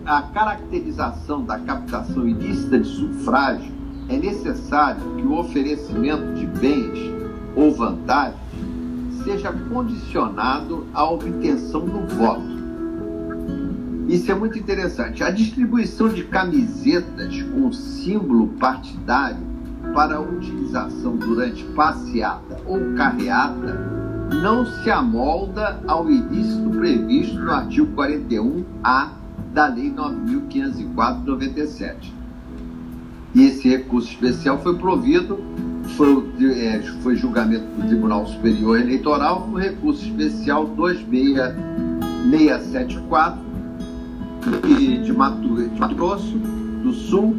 a 0.06 0.22
caracterização 0.24 1.46
da 1.46 1.58
captação 1.60 2.28
ilícita 2.28 2.80
de 2.80 2.88
sufrágio, 2.88 3.72
é 4.10 4.18
necessário 4.18 5.02
que 5.16 5.22
o 5.22 5.40
oferecimento 5.40 6.34
de 6.34 6.46
bens 6.46 7.00
ou 7.56 7.74
vantagens 7.74 8.38
seja 9.24 9.54
condicionado 9.72 10.86
à 10.94 11.10
obtenção 11.10 11.86
do 11.86 12.06
voto 12.16 12.59
isso 14.10 14.30
é 14.32 14.36
muito 14.36 14.58
interessante. 14.58 15.24
A 15.24 15.30
distribuição 15.30 16.10
de 16.10 16.24
camisetas 16.24 17.44
com 17.44 17.72
símbolo 17.72 18.48
partidário 18.60 19.48
para 19.94 20.20
utilização 20.20 21.16
durante 21.16 21.64
passeata 21.76 22.60
ou 22.66 22.96
carreata 22.96 23.78
não 24.42 24.66
se 24.66 24.90
amolda 24.90 25.80
ao 25.88 26.10
ilícito 26.10 26.72
previsto 26.72 27.40
no 27.40 27.52
artigo 27.52 27.88
41A 27.96 29.10
da 29.54 29.68
Lei 29.68 29.92
9.504/97. 29.92 32.12
E 33.36 33.44
esse 33.44 33.70
recurso 33.70 34.10
especial 34.10 34.58
foi 34.60 34.76
provido, 34.76 35.38
foi, 35.96 36.28
é, 36.52 36.82
foi 37.04 37.16
julgamento 37.16 37.68
do 37.80 37.86
Tribunal 37.88 38.26
Superior 38.26 38.80
Eleitoral 38.80 39.48
no 39.48 39.60
recurso 39.60 40.04
especial 40.04 40.66
26674 40.66 43.49
de 45.04 45.14
Mato, 45.14 45.70
de 45.70 45.80
Mato 45.80 45.96
Grosso 45.96 46.38
do 46.84 46.94
Sul 46.94 47.36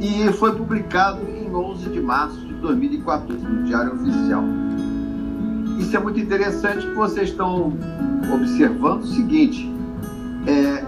e 0.00 0.32
foi 0.32 0.54
publicado 0.54 1.20
em 1.28 1.54
11 1.54 1.90
de 1.90 2.00
março 2.00 2.38
de 2.40 2.54
2014 2.54 3.44
no 3.44 3.64
Diário 3.64 3.94
Oficial. 3.94 4.44
Isso 5.78 5.96
é 5.96 6.00
muito 6.00 6.20
interessante 6.20 6.86
que 6.86 6.94
vocês 6.94 7.30
estão 7.30 7.72
observando 8.32 9.02
o 9.02 9.06
seguinte: 9.06 9.70
é, 10.46 10.84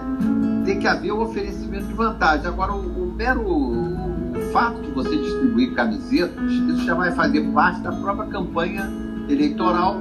tem 0.65 0.79
que 0.79 0.87
haver 0.87 1.11
o 1.11 1.21
oferecimento 1.21 1.85
de 1.85 1.93
vantagem. 1.93 2.47
Agora, 2.47 2.73
o, 2.73 3.03
o 3.03 3.13
mero 3.13 3.41
o 3.47 4.51
fato 4.51 4.81
de 4.81 4.91
você 4.91 5.15
distribuir 5.15 5.73
camisetas, 5.73 6.51
isso 6.51 6.85
já 6.85 6.93
vai 6.93 7.11
fazer 7.11 7.41
parte 7.53 7.81
da 7.81 7.91
própria 7.91 8.29
campanha 8.29 8.89
eleitoral 9.29 9.97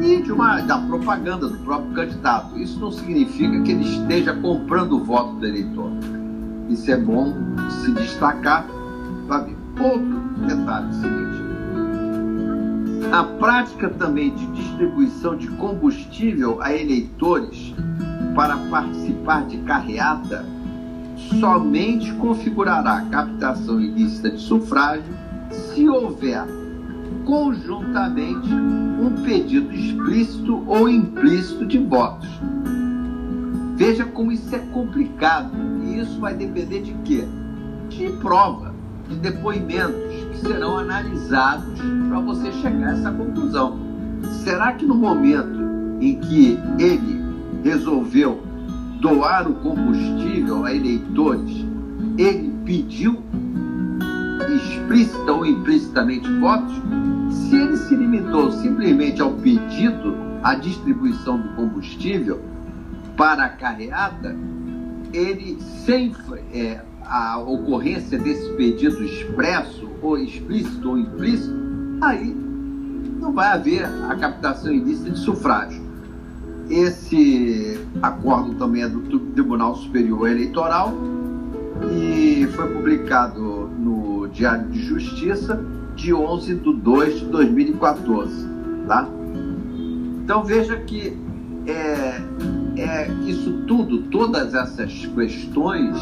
e 0.00 0.22
de 0.22 0.32
uma, 0.32 0.60
da 0.60 0.78
propaganda 0.78 1.48
do 1.48 1.58
próprio 1.58 1.92
candidato. 1.92 2.58
Isso 2.58 2.78
não 2.78 2.90
significa 2.90 3.60
que 3.62 3.72
ele 3.72 3.84
esteja 3.84 4.34
comprando 4.34 4.92
o 4.92 5.04
voto 5.04 5.36
do 5.36 5.46
eleitor. 5.46 5.90
Isso 6.68 6.90
é 6.90 6.96
bom 6.96 7.34
se 7.70 7.92
destacar. 7.92 8.66
Outro 9.78 10.20
detalhe 10.46 10.94
seguinte. 10.94 11.46
A 13.12 13.24
prática 13.24 13.90
também 13.90 14.34
de 14.34 14.46
distribuição 14.48 15.36
de 15.36 15.48
combustível 15.48 16.62
a 16.62 16.72
eleitores 16.72 17.74
para 18.34 18.56
participar 18.70 19.46
de 19.46 19.58
carreata 19.58 20.44
somente 21.40 22.12
configurará 22.14 23.02
captação 23.10 23.80
ilícita 23.80 24.30
de 24.30 24.40
sufrágio 24.40 25.14
se 25.50 25.88
houver 25.88 26.46
conjuntamente 27.26 28.48
um 28.54 29.22
pedido 29.22 29.74
explícito 29.74 30.62
ou 30.66 30.88
implícito 30.88 31.66
de 31.66 31.76
votos. 31.78 32.28
Veja 33.74 34.04
como 34.04 34.32
isso 34.32 34.54
é 34.54 34.60
complicado. 34.72 35.50
E 35.84 35.98
isso 35.98 36.18
vai 36.20 36.34
depender 36.34 36.80
de 36.80 36.94
quê? 37.04 37.24
De 37.90 38.08
prova, 38.20 38.72
de 39.08 39.16
depoimentos 39.16 40.14
que 40.30 40.38
serão 40.38 40.78
analisados 40.78 41.78
para 42.08 42.20
você 42.20 42.50
chegar 42.52 42.88
a 42.88 42.92
essa 42.92 43.10
conclusão. 43.10 43.78
Será 44.44 44.72
que 44.72 44.86
no 44.86 44.94
momento 44.94 45.60
em 46.00 46.18
que 46.20 46.58
ele 46.78 47.20
resolveu 47.62 48.40
doar 49.00 49.48
o 49.48 49.54
combustível 49.54 50.64
a 50.64 50.74
eleitores, 50.74 51.64
ele 52.16 52.52
pediu 52.64 53.20
explícita 54.48 55.32
ou 55.32 55.44
implicitamente 55.44 56.28
votos? 56.38 56.74
Se 57.36 57.54
ele 57.54 57.76
se 57.76 57.94
limitou 57.94 58.50
simplesmente 58.50 59.20
ao 59.20 59.32
pedido, 59.34 60.16
à 60.42 60.54
distribuição 60.54 61.38
do 61.38 61.48
combustível 61.50 62.40
para 63.16 63.44
a 63.44 63.48
carreata, 63.48 64.34
ele, 65.12 65.58
sem 65.84 66.14
é, 66.52 66.80
a 67.04 67.38
ocorrência 67.38 68.18
desse 68.18 68.52
pedido 68.54 69.02
expresso, 69.04 69.88
ou 70.02 70.18
explícito 70.18 70.90
ou 70.90 70.98
implícito, 70.98 71.54
aí 72.00 72.34
não 73.20 73.32
vai 73.32 73.48
haver 73.48 73.84
a 73.84 74.14
captação 74.16 74.72
ilícita 74.72 75.10
de 75.10 75.18
sufrágio. 75.18 75.82
Esse 76.68 77.78
acordo 78.02 78.54
também 78.54 78.82
é 78.82 78.88
do 78.88 79.00
Tribunal 79.00 79.76
Superior 79.76 80.28
Eleitoral 80.28 80.92
e 81.92 82.46
foi 82.54 82.68
publicado 82.72 83.70
no 83.78 84.26
Diário 84.28 84.68
de 84.68 84.82
Justiça 84.82 85.64
de 85.96 86.14
11 86.14 86.54
de 86.54 86.72
2 86.74 87.20
de 87.20 87.24
2014. 87.26 88.46
Tá? 88.86 89.08
Então 90.22 90.44
veja 90.44 90.76
que 90.76 91.16
é, 91.66 92.22
é, 92.76 93.08
isso 93.26 93.64
tudo, 93.66 94.02
todas 94.02 94.54
essas 94.54 95.06
questões, 95.06 95.96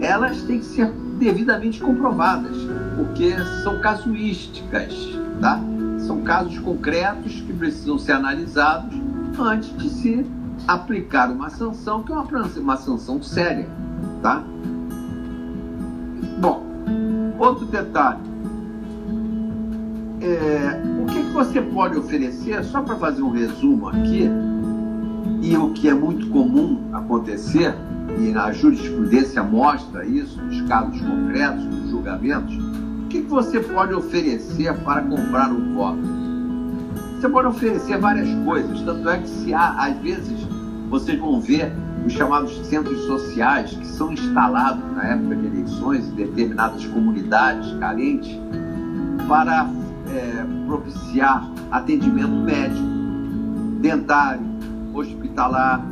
elas 0.00 0.42
têm 0.42 0.60
que 0.60 0.66
ser 0.66 0.92
devidamente 1.18 1.80
comprovadas, 1.80 2.56
porque 2.96 3.34
são 3.62 3.80
casuísticas, 3.80 4.94
tá? 5.40 5.60
São 6.06 6.22
casos 6.22 6.58
concretos 6.58 7.40
que 7.40 7.52
precisam 7.52 7.98
ser 7.98 8.12
analisados 8.12 8.94
antes 9.38 9.76
de 9.76 9.88
se 9.88 10.26
aplicar 10.68 11.30
uma 11.30 11.50
sanção, 11.50 12.02
que 12.02 12.12
é 12.12 12.14
uma, 12.14 12.46
uma 12.58 12.76
sanção 12.76 13.22
séria, 13.22 13.68
tá? 14.22 14.44
Bom, 16.38 16.64
outro 17.38 17.64
detalhe. 17.66 18.20
É, 20.26 20.82
o 21.00 21.06
que, 21.06 21.22
que 21.22 21.30
você 21.30 21.62
pode 21.62 21.96
oferecer, 21.96 22.64
só 22.64 22.82
para 22.82 22.96
fazer 22.96 23.22
um 23.22 23.30
resumo 23.30 23.90
aqui, 23.90 24.28
e 25.40 25.56
o 25.56 25.70
que 25.70 25.88
é 25.88 25.94
muito 25.94 26.26
comum 26.30 26.80
acontecer, 26.92 27.72
e 28.18 28.36
a 28.36 28.50
jurisprudência 28.50 29.44
mostra 29.44 30.04
isso, 30.04 30.42
nos 30.42 30.60
casos 30.62 31.00
concretos, 31.00 31.64
nos 31.66 31.90
julgamentos, 31.90 32.56
o 32.56 33.06
que, 33.08 33.22
que 33.22 33.28
você 33.28 33.60
pode 33.60 33.94
oferecer 33.94 34.76
para 34.78 35.02
comprar 35.02 35.52
um 35.52 35.74
voto? 35.74 36.00
Você 37.20 37.28
pode 37.28 37.46
oferecer 37.46 37.96
várias 37.96 38.28
coisas, 38.44 38.80
tanto 38.80 39.08
é 39.08 39.18
que 39.18 39.28
se 39.28 39.54
há, 39.54 39.76
às 39.78 39.96
vezes, 39.98 40.44
vocês 40.90 41.20
vão 41.20 41.40
ver 41.40 41.72
os 42.04 42.12
chamados 42.12 42.66
centros 42.66 42.98
sociais 43.06 43.70
que 43.70 43.86
são 43.86 44.12
instalados 44.12 44.82
na 44.92 45.04
época 45.04 45.36
de 45.36 45.46
eleições 45.46 46.08
em 46.08 46.14
determinadas 46.16 46.84
comunidades 46.86 47.72
carentes 47.78 48.36
para 49.28 49.68
é, 50.08 50.44
propiciar 50.66 51.48
atendimento 51.70 52.28
médico, 52.28 52.86
dentário, 53.80 54.42
hospitalar, 54.94 55.84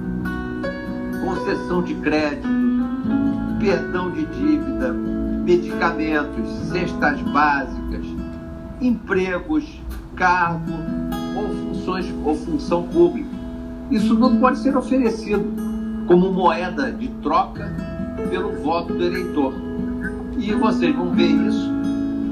concessão 1.24 1.82
de 1.82 1.94
crédito, 1.96 2.48
perdão 3.58 4.10
de 4.10 4.26
dívida, 4.26 4.92
medicamentos, 4.92 6.50
cestas 6.68 7.20
básicas, 7.22 8.06
empregos, 8.80 9.80
cargo 10.16 10.72
ou 11.36 11.48
funções 11.48 12.14
ou 12.24 12.34
função 12.34 12.82
pública. 12.84 13.28
Isso 13.90 14.16
tudo 14.16 14.36
pode 14.38 14.58
ser 14.58 14.76
oferecido 14.76 15.44
como 16.06 16.32
moeda 16.32 16.92
de 16.92 17.08
troca 17.22 17.72
pelo 18.30 18.52
voto 18.62 18.94
do 18.94 19.02
eleitor. 19.02 19.52
E 20.38 20.52
vocês 20.52 20.94
vão 20.94 21.10
ver 21.10 21.30
isso 21.30 21.72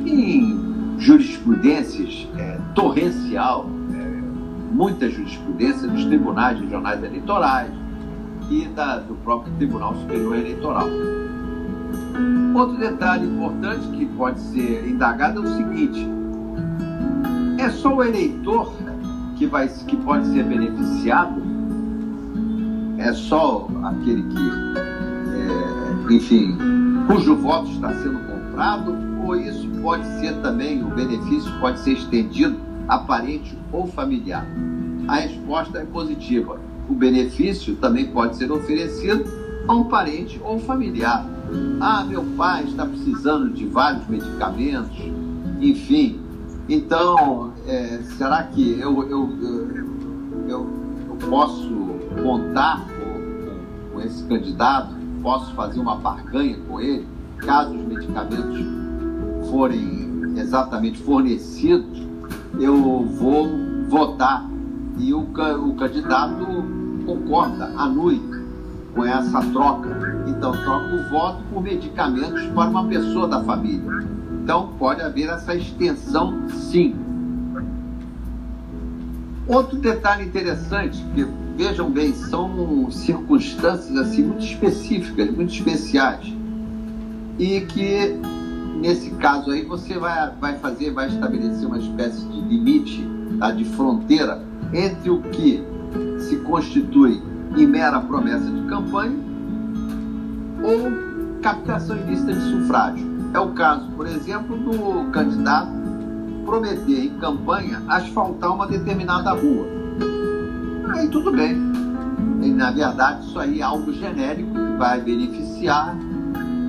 em 0.06 0.61
jurisprudências 1.02 2.28
é, 2.38 2.58
torrencial, 2.74 3.66
muita 4.72 5.10
jurisprudência 5.10 5.88
dos 5.88 6.04
tribunais 6.04 6.58
regionais 6.58 7.02
eleitorais 7.02 7.70
e 8.48 8.66
da, 8.68 8.98
do 8.98 9.14
próprio 9.16 9.52
Tribunal 9.54 9.94
Superior 9.96 10.36
Eleitoral. 10.36 10.88
Outro 12.54 12.78
detalhe 12.78 13.26
importante 13.26 13.86
que 13.88 14.06
pode 14.06 14.40
ser 14.40 14.88
indagado 14.88 15.40
é 15.40 15.42
o 15.42 15.56
seguinte: 15.56 16.08
é 17.58 17.68
só 17.70 17.96
o 17.96 18.04
eleitor 18.04 18.72
que, 19.36 19.46
vai, 19.46 19.68
que 19.68 19.96
pode 19.96 20.26
ser 20.28 20.44
beneficiado? 20.44 21.42
É 22.98 23.12
só 23.12 23.68
aquele 23.84 24.22
que, 24.22 26.10
é, 26.10 26.14
enfim, 26.14 26.56
cujo 27.08 27.34
voto 27.36 27.70
está 27.70 27.92
sendo 27.94 28.20
comprado? 28.20 28.96
Ou 29.24 29.36
isso 29.36 29.71
pode 29.82 30.06
ser 30.20 30.34
também, 30.40 30.82
o 30.82 30.88
benefício 30.88 31.50
pode 31.60 31.80
ser 31.80 31.94
estendido 31.94 32.58
a 32.88 32.98
parente 32.98 33.58
ou 33.72 33.86
familiar? 33.88 34.46
A 35.08 35.16
resposta 35.16 35.78
é 35.78 35.84
positiva. 35.84 36.58
O 36.88 36.94
benefício 36.94 37.74
também 37.76 38.06
pode 38.06 38.36
ser 38.36 38.50
oferecido 38.50 39.24
a 39.66 39.74
um 39.74 39.84
parente 39.84 40.40
ou 40.44 40.58
familiar. 40.60 41.26
Ah, 41.80 42.04
meu 42.04 42.24
pai 42.36 42.64
está 42.64 42.86
precisando 42.86 43.52
de 43.52 43.66
vários 43.66 44.06
medicamentos, 44.06 44.96
enfim. 45.60 46.20
Então, 46.68 47.52
é, 47.66 48.00
será 48.16 48.44
que 48.44 48.78
eu, 48.78 49.02
eu, 49.08 49.38
eu, 49.42 50.48
eu, 50.48 50.82
posso 51.28 51.68
contar 52.22 52.86
com, 52.86 53.92
com 53.92 54.00
esse 54.00 54.22
candidato? 54.24 54.94
Posso 55.22 55.52
fazer 55.54 55.80
uma 55.80 55.96
barganha 55.96 56.58
com 56.68 56.80
ele, 56.80 57.06
caso 57.38 57.74
os 57.74 57.84
medicamentos 57.84 58.81
forem 59.52 60.34
exatamente 60.36 60.98
fornecidos? 60.98 62.02
eu 62.58 63.04
vou 63.04 63.48
votar. 63.88 64.48
E 64.98 65.12
o, 65.12 65.20
o 65.20 65.74
candidato 65.74 66.46
concorda, 67.04 67.72
anui 67.76 68.20
com 68.94 69.04
essa 69.04 69.40
troca. 69.52 70.24
Então, 70.28 70.52
troca 70.52 70.94
o 70.94 71.10
voto 71.10 71.42
por 71.52 71.62
medicamentos 71.62 72.44
para 72.48 72.70
uma 72.70 72.86
pessoa 72.86 73.26
da 73.26 73.42
família. 73.42 73.82
Então, 74.42 74.72
pode 74.78 75.00
haver 75.00 75.28
essa 75.28 75.54
extensão, 75.54 76.48
sim. 76.48 76.94
Outro 79.46 79.78
detalhe 79.78 80.24
interessante, 80.26 81.02
que 81.14 81.26
vejam 81.56 81.90
bem, 81.90 82.14
são 82.14 82.90
circunstâncias 82.90 83.96
assim 83.96 84.24
muito 84.24 84.44
específicas, 84.44 85.30
muito 85.30 85.52
especiais, 85.52 86.32
e 87.38 87.60
que 87.62 88.16
nesse 88.80 89.10
caso 89.12 89.50
aí 89.50 89.64
você 89.64 89.98
vai, 89.98 90.32
vai 90.40 90.58
fazer, 90.58 90.92
vai 90.92 91.08
estabelecer 91.08 91.66
uma 91.66 91.78
espécie 91.78 92.24
de 92.26 92.40
limite, 92.40 93.06
tá, 93.38 93.50
de 93.50 93.64
fronteira 93.64 94.42
entre 94.72 95.10
o 95.10 95.20
que 95.22 95.62
se 96.20 96.36
constitui 96.38 97.22
em 97.56 97.66
mera 97.66 98.00
promessa 98.00 98.50
de 98.50 98.62
campanha 98.62 99.16
ou 100.62 101.40
captação 101.42 101.96
ilícita 101.96 102.32
de 102.32 102.40
sufrágio. 102.50 103.06
É 103.34 103.40
o 103.40 103.48
caso, 103.52 103.90
por 103.92 104.06
exemplo, 104.06 104.56
do 104.56 105.10
candidato 105.10 105.70
prometer 106.44 107.04
em 107.04 107.18
campanha 107.18 107.82
asfaltar 107.88 108.54
uma 108.54 108.66
determinada 108.66 109.32
rua. 109.32 109.66
Aí 110.94 111.08
tudo 111.08 111.32
bem. 111.32 111.56
E, 112.42 112.50
na 112.50 112.70
verdade, 112.70 113.26
isso 113.26 113.38
aí 113.38 113.60
é 113.60 113.62
algo 113.62 113.92
genérico 113.92 114.52
que 114.52 114.76
vai 114.76 115.00
beneficiar 115.00 115.96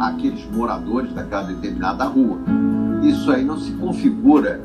aqueles 0.09 0.45
moradores 0.51 1.13
daquela 1.13 1.43
determinada 1.43 2.05
rua. 2.05 2.37
Isso 3.01 3.31
aí 3.31 3.43
não 3.43 3.57
se 3.57 3.71
configura 3.73 4.61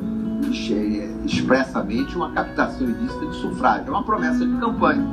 expressamente 1.25 2.17
uma 2.17 2.31
captação 2.31 2.89
ilícita 2.89 3.27
de 3.27 3.37
sufrágio, 3.37 3.89
é 3.89 3.91
uma 3.91 4.03
promessa 4.03 4.47
de 4.47 4.57
campanha, 4.57 5.05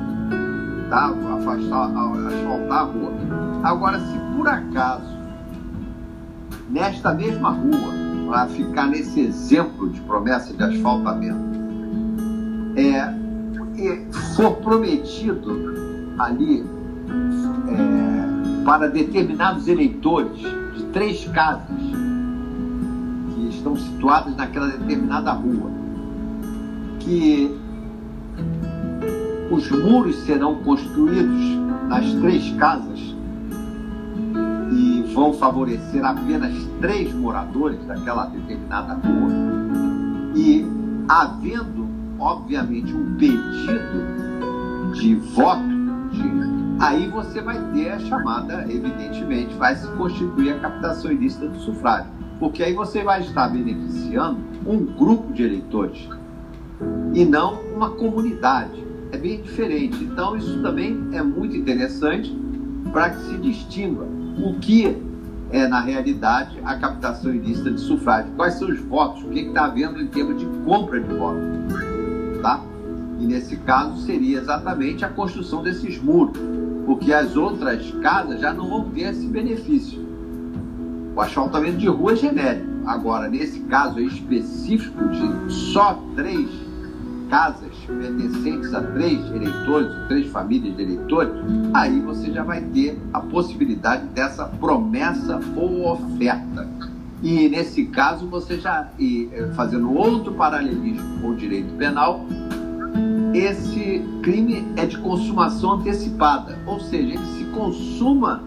tá? 0.90 1.08
Afastar, 1.08 1.90
asfaltar 1.90 2.78
a 2.78 2.84
rua. 2.84 3.12
Agora, 3.64 4.00
se 4.00 4.18
por 4.36 4.48
acaso, 4.48 5.16
nesta 6.70 7.14
mesma 7.14 7.50
rua, 7.50 8.06
para 8.28 8.48
ficar 8.48 8.88
nesse 8.88 9.20
exemplo 9.20 9.90
de 9.90 10.00
promessa 10.02 10.54
de 10.54 10.64
asfaltamento, 10.64 11.56
é, 12.78 13.14
for 14.36 14.58
prometido 14.58 16.16
ali 16.18 16.66
é, 17.68 18.05
para 18.66 18.90
determinados 18.90 19.68
eleitores 19.68 20.40
de 20.40 20.84
três 20.92 21.26
casas 21.30 21.80
que 23.34 23.50
estão 23.50 23.76
situadas 23.76 24.36
naquela 24.36 24.68
determinada 24.68 25.32
rua, 25.34 25.70
que 27.00 27.56
os 29.52 29.70
muros 29.70 30.16
serão 30.26 30.56
construídos 30.64 31.46
nas 31.88 32.12
três 32.16 32.52
casas 32.58 33.16
e 34.72 35.04
vão 35.14 35.32
favorecer 35.34 36.04
apenas 36.04 36.52
três 36.82 37.14
moradores 37.14 37.86
daquela 37.86 38.26
determinada 38.26 38.96
rua, 38.96 39.30
e 40.36 40.66
havendo, 41.08 41.88
obviamente, 42.20 42.92
um 42.92 43.16
pedido 43.16 44.92
de 44.96 45.16
voto, 45.16 45.64
de, 46.12 46.55
aí 46.80 47.08
você 47.08 47.42
vai 47.42 47.60
ter 47.74 47.92
a 47.92 48.00
chamada, 48.00 48.66
evidentemente, 48.70 49.54
vai 49.56 49.76
se 49.76 49.88
constituir 49.94 50.52
a 50.52 50.60
captação 50.60 51.12
ilícita 51.12 51.48
do 51.48 51.60
sufrágio, 51.60 52.12
porque 52.40 52.64
aí 52.64 52.74
você 52.74 53.04
vai 53.04 53.22
estar 53.22 53.48
beneficiando 53.50 54.40
um 54.66 54.84
grupo 54.86 55.32
de 55.34 55.44
eleitores 55.44 56.10
e 57.14 57.24
não 57.24 57.62
uma 57.76 57.92
comunidade 57.92 58.86
é 59.12 59.18
bem 59.18 59.42
diferente. 59.42 60.04
Então, 60.04 60.36
isso 60.36 60.62
também 60.62 61.10
é 61.14 61.22
muito 61.22 61.56
interessante 61.56 62.36
para 62.92 63.12
que 63.12 63.20
se 63.26 63.38
distinga 63.38 64.04
o 64.38 64.60
que 64.60 64.98
é, 65.52 65.68
na 65.68 65.80
realidade, 65.80 66.60
a 66.66 66.76
captação 66.76 67.34
ilícita 67.34 67.72
de 67.72 67.80
sufrágio. 67.80 68.32
Quais 68.36 68.56
são 68.56 68.68
os 68.68 68.80
votos? 68.80 69.24
O 69.24 69.30
que 69.30 69.40
está 69.40 69.66
havendo 69.66 70.02
em 70.02 70.08
termos 70.08 70.40
de 70.40 70.46
compra 70.66 71.00
de 71.00 71.14
votos? 71.14 71.44
Tá? 72.42 72.62
E 73.20 73.26
nesse 73.26 73.56
caso 73.58 74.02
seria 74.02 74.40
exatamente 74.40 75.06
a 75.06 75.10
construção 75.10 75.64
desses 75.64 76.02
muros, 76.02 76.38
porque 76.86 77.12
as 77.12 77.36
outras 77.36 77.92
casas 78.02 78.40
já 78.40 78.54
não 78.54 78.68
vão 78.68 78.90
ter 78.90 79.10
esse 79.10 79.28
benefício. 79.28 80.06
O 81.16 81.22
asfaltamento 81.22 81.78
de 81.78 81.88
rua 81.88 82.14
é 82.14 82.16
genérico. 82.16 82.68
Agora, 82.86 83.28
nesse 83.28 83.62
caso 83.62 84.00
específico 84.00 85.08
de 85.10 85.54
só 85.54 86.00
três 86.16 86.50
casas 87.30 87.72
pertencentes 87.88 88.74
a 88.74 88.82
três 88.82 89.20
eleitores, 89.32 89.92
três 90.08 90.28
famílias 90.28 90.76
de 90.76 90.84
eleitores, 90.84 91.34
aí 91.74 92.00
você 92.00 92.32
já 92.32 92.44
vai 92.44 92.62
ter 92.62 93.00
a 93.14 93.20
possibilidade 93.20 94.06
dessa 94.08 94.46
promessa 94.46 95.40
ou 95.56 95.92
oferta. 95.92 96.68
E 97.24 97.50
nesse 97.50 97.86
caso, 97.86 98.28
você 98.28 98.60
já, 98.60 98.90
e, 99.00 99.30
eh, 99.32 99.48
fazendo 99.56 99.92
outro 99.92 100.34
paralelismo 100.34 101.22
com 101.22 101.30
o 101.30 101.36
direito 101.36 101.74
penal, 101.76 102.24
esse 103.38 104.04
crime 104.22 104.66
é 104.76 104.86
de 104.86 104.98
consumação 104.98 105.74
antecipada, 105.74 106.58
ou 106.66 106.80
seja, 106.80 107.14
ele 107.14 107.26
se 107.38 107.46
consuma 107.46 108.42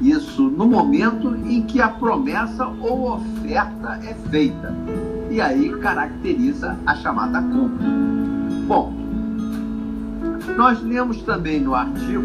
isso 0.00 0.42
no 0.50 0.66
momento 0.66 1.34
em 1.46 1.62
que 1.62 1.80
a 1.80 1.88
promessa 1.88 2.66
ou 2.66 3.14
oferta 3.14 3.98
é 4.04 4.14
feita 4.28 4.74
e 5.30 5.40
aí 5.40 5.70
caracteriza 5.78 6.78
a 6.86 6.94
chamada 6.94 7.40
compra. 7.40 7.86
Bom, 8.66 8.92
nós 10.56 10.82
lemos 10.82 11.22
também 11.22 11.60
no 11.60 11.74
artigo 11.74 12.24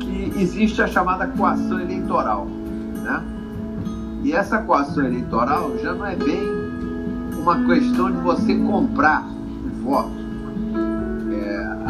que 0.00 0.32
existe 0.36 0.82
a 0.82 0.86
chamada 0.86 1.26
coação 1.26 1.80
eleitoral, 1.80 2.46
né? 3.02 3.22
E 4.22 4.32
essa 4.32 4.58
coação 4.58 5.04
eleitoral 5.04 5.76
já 5.78 5.94
não 5.94 6.06
é 6.06 6.14
bem 6.14 6.40
uma 7.40 7.64
questão 7.64 8.10
de 8.10 8.18
você 8.18 8.54
comprar 8.54 9.26
voto 9.82 10.21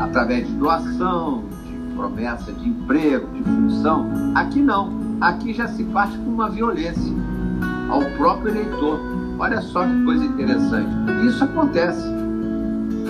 através 0.04 0.46
de 0.46 0.54
doação, 0.54 1.44
de 1.66 1.94
promessa 1.94 2.52
de 2.52 2.68
emprego, 2.68 3.26
de 3.32 3.42
função. 3.42 4.10
Aqui 4.34 4.60
não. 4.60 5.00
Aqui 5.20 5.52
já 5.52 5.68
se 5.68 5.84
parte 5.84 6.16
com 6.18 6.30
uma 6.30 6.50
violência 6.50 7.12
ao 7.88 8.02
próprio 8.16 8.50
eleitor 8.50 9.12
Olha 9.42 9.60
só 9.60 9.84
que 9.84 10.04
coisa 10.04 10.24
interessante. 10.24 10.94
Isso 11.26 11.42
acontece. 11.42 12.06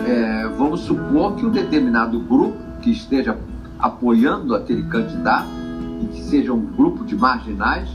É, 0.07 0.49
vamos 0.57 0.81
supor 0.81 1.37
que 1.37 1.45
um 1.45 1.51
determinado 1.51 2.19
grupo 2.21 2.57
que 2.81 2.91
esteja 2.91 3.37
apoiando 3.79 4.55
aquele 4.55 4.83
candidato 4.85 5.49
e 6.01 6.07
que 6.07 6.23
seja 6.23 6.55
um 6.55 6.65
grupo 6.65 7.05
de 7.05 7.15
marginais 7.15 7.87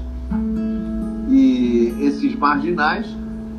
e 1.28 1.96
esses 2.00 2.36
marginais 2.36 3.08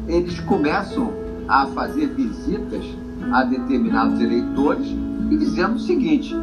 eles 0.06 0.38
começam 0.40 1.12
a 1.48 1.66
fazer 1.66 2.06
visitas 2.14 2.84
a 3.32 3.42
determinados 3.42 4.20
eleitores 4.20 4.94
e 5.30 5.36
dizendo 5.36 5.76
o 5.76 5.78
seguinte: 5.78 6.34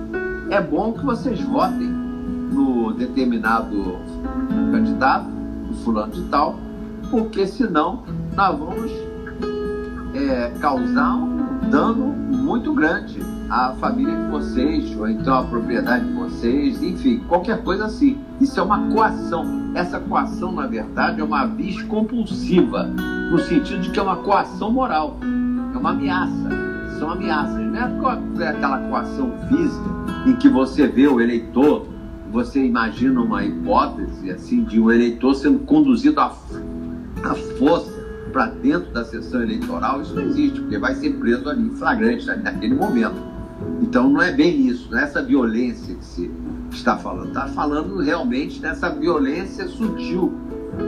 é 0.49 0.61
bom 0.61 0.93
que 0.93 1.05
vocês 1.05 1.41
votem 1.41 1.87
no 1.87 2.93
determinado 2.93 3.97
candidato, 4.71 5.27
no 5.29 5.73
fulano 5.83 6.13
de 6.13 6.23
tal, 6.23 6.59
porque 7.09 7.45
senão 7.47 8.03
nós 8.35 8.57
vamos 8.57 8.91
é, 10.13 10.51
causar 10.59 11.15
um 11.15 11.69
dano 11.69 12.07
muito 12.45 12.73
grande 12.73 13.19
à 13.49 13.73
família 13.79 14.15
de 14.15 14.31
vocês, 14.31 14.95
ou 14.97 15.07
então 15.07 15.35
à 15.35 15.43
propriedade 15.43 16.05
de 16.05 16.13
vocês, 16.13 16.81
enfim, 16.81 17.19
qualquer 17.27 17.63
coisa 17.63 17.85
assim. 17.85 18.17
Isso 18.39 18.59
é 18.59 18.63
uma 18.63 18.87
coação. 18.91 19.71
Essa 19.73 19.99
coação, 19.99 20.51
na 20.51 20.67
verdade, 20.67 21.21
é 21.21 21.23
uma 21.23 21.45
vis 21.45 21.81
compulsiva, 21.83 22.83
no 22.83 23.39
sentido 23.39 23.81
de 23.81 23.89
que 23.89 23.99
é 23.99 24.01
uma 24.01 24.17
coação 24.17 24.71
moral, 24.71 25.17
é 25.73 25.77
uma 25.77 25.91
ameaça. 25.91 26.64
São 26.99 27.11
ameaças, 27.11 27.55
não 27.55 28.41
é 28.41 28.47
aquela 28.47 28.77
coação 28.89 29.33
física 29.47 29.89
em 30.25 30.35
que 30.35 30.49
você 30.49 30.87
vê 30.87 31.07
o 31.07 31.19
eleitor, 31.19 31.87
você 32.31 32.63
imagina 32.65 33.21
uma 33.21 33.43
hipótese 33.43 34.31
assim 34.31 34.63
de 34.63 34.79
um 34.79 34.91
eleitor 34.91 35.35
sendo 35.35 35.59
conduzido 35.59 36.19
à, 36.19 36.29
força 37.57 37.93
para 38.31 38.47
dentro 38.47 38.91
da 38.91 39.05
sessão 39.05 39.41
eleitoral, 39.41 40.01
isso 40.01 40.13
não 40.13 40.23
existe, 40.23 40.59
porque 40.59 40.77
vai 40.77 40.95
ser 40.95 41.11
preso 41.13 41.49
ali 41.49 41.69
flagrante 41.71 42.29
ali 42.29 42.43
naquele 42.43 42.75
momento. 42.75 43.15
Então 43.81 44.09
não 44.09 44.21
é 44.21 44.31
bem 44.33 44.67
isso, 44.67 44.91
não 44.91 44.99
é 44.99 45.03
essa 45.03 45.21
violência 45.23 45.95
que 45.95 46.03
se 46.05 46.31
está 46.71 46.97
falando. 46.97 47.29
Está 47.29 47.47
falando 47.47 47.97
realmente 48.01 48.59
nessa 48.59 48.89
violência 48.89 49.67
sutil, 49.67 50.33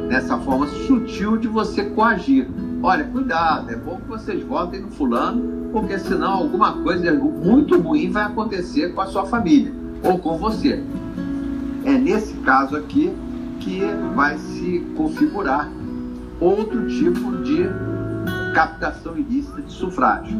nessa 0.10 0.38
forma 0.40 0.68
sutil 0.68 1.38
de 1.38 1.48
você 1.48 1.86
coagir. 1.86 2.48
Olha, 2.82 3.04
cuidado, 3.06 3.72
é 3.72 3.76
bom 3.76 3.98
que 3.98 4.08
vocês 4.08 4.44
votem 4.44 4.82
no 4.82 4.92
fulano, 4.92 5.72
porque 5.72 5.98
senão 5.98 6.34
alguma 6.34 6.74
coisa 6.84 7.12
muito 7.12 7.80
ruim 7.80 8.12
vai 8.12 8.24
acontecer 8.24 8.94
com 8.94 9.02
a 9.02 9.08
sua 9.08 9.26
família 9.26 9.74
ou 10.04 10.20
com 10.20 10.38
você. 10.38 10.84
É 11.84 11.92
nesse 11.98 12.36
caso 12.38 12.76
aqui 12.76 13.12
que 13.60 13.82
vai 14.16 14.38
se 14.38 14.80
configurar 14.96 15.70
outro 16.40 16.88
tipo 16.88 17.38
de 17.44 17.68
captação 18.54 19.18
ilícita 19.18 19.62
de 19.62 19.72
sufrágio. 19.72 20.38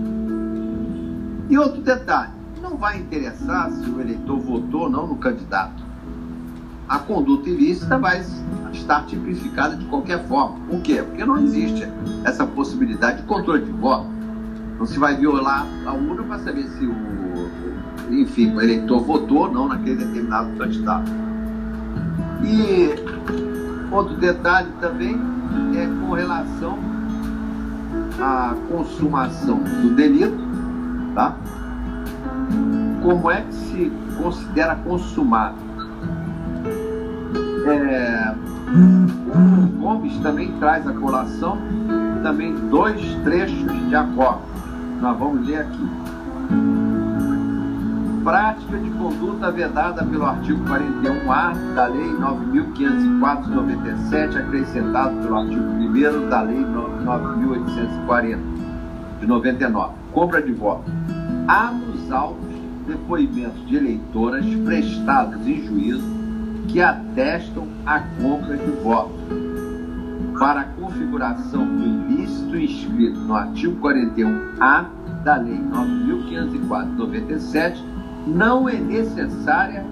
E 1.50 1.58
outro 1.58 1.82
detalhe: 1.82 2.34
não 2.62 2.78
vai 2.78 3.00
interessar 3.00 3.72
se 3.72 3.90
o 3.90 4.00
eleitor 4.00 4.40
votou 4.40 4.82
ou 4.82 4.90
não 4.90 5.08
no 5.08 5.16
candidato. 5.16 5.87
A 6.90 7.00
conduta 7.00 7.50
ilícita 7.50 7.98
vai 7.98 8.24
estar 8.72 9.06
tipificada 9.06 9.76
de 9.76 9.84
qualquer 9.86 10.26
forma. 10.26 10.58
Por 10.70 10.82
quê? 10.82 11.04
Porque 11.04 11.26
não 11.26 11.38
existe 11.38 11.86
essa 12.24 12.46
possibilidade 12.46 13.22
de 13.22 13.24
controle 13.24 13.66
de 13.66 13.72
voto. 13.72 14.08
Não 14.80 14.86
se 14.86 14.98
vai 14.98 15.18
violar 15.18 15.68
a 15.86 15.94
urna 15.94 16.24
para 16.24 16.40
saber 16.40 16.64
se 16.64 16.86
o, 16.86 16.96
enfim, 18.10 18.54
o 18.56 18.62
eleitor 18.62 19.02
votou 19.02 19.40
ou 19.40 19.52
não 19.52 19.68
naquele 19.68 19.98
determinado 19.98 20.56
candidato. 20.58 21.12
E 22.44 22.96
outro 23.92 24.16
detalhe 24.16 24.72
também 24.80 25.20
é 25.76 25.88
com 26.06 26.14
relação 26.14 26.80
à 28.22 28.56
consumação 28.70 29.58
do 29.58 29.94
delito, 29.94 30.38
tá? 31.14 31.36
Como 33.04 33.30
é 33.30 33.42
que 33.42 33.54
se 33.54 33.92
considera 34.22 34.76
consumado? 34.76 35.67
É, 37.68 38.34
Gomes 39.78 40.18
também 40.20 40.54
traz 40.54 40.88
a 40.88 40.94
colação 40.94 41.58
também 42.24 42.56
dois 42.70 43.02
trechos 43.24 43.88
de 43.88 43.96
acordo. 43.96 44.42
Nós 45.02 45.18
vamos 45.18 45.46
ler 45.46 45.62
aqui 45.62 45.90
prática 48.24 48.78
de 48.78 48.90
conduta 48.92 49.52
vedada 49.52 50.04
pelo 50.04 50.26
artigo 50.26 50.62
41A 50.66 51.54
da 51.76 51.88
Lei 51.88 52.10
9.504/97, 52.10 54.38
acrescentado 54.38 55.16
pelo 55.22 55.38
artigo 55.38 55.64
1 55.64 56.30
da 56.30 56.42
Lei 56.42 56.60
9.840 56.60 58.38
de 59.22 59.28
99. 59.28 59.94
Compra 60.12 60.42
de 60.42 60.52
voto. 60.52 60.92
Há 61.48 61.72
nos 61.72 62.12
autos 62.12 62.44
depoimentos 62.86 63.66
de 63.66 63.78
eleitoras 63.78 64.46
prestados 64.66 65.48
em 65.48 65.66
juízo 65.66 66.17
que 66.68 66.82
atestam 66.82 67.68
a 67.86 68.00
compra 68.22 68.58
de 68.58 68.72
voto 68.84 69.14
para 70.38 70.60
a 70.62 70.66
configuração 70.66 71.66
do 71.66 71.84
ilícito 71.84 72.56
inscrito 72.58 73.20
no 73.20 73.36
artigo 73.36 73.76
41A 73.82 74.86
da 75.24 75.38
Lei 75.38 75.58
9.504/97 75.58 77.82
não 78.28 78.70
é 78.70 78.76
necessária 78.76 79.84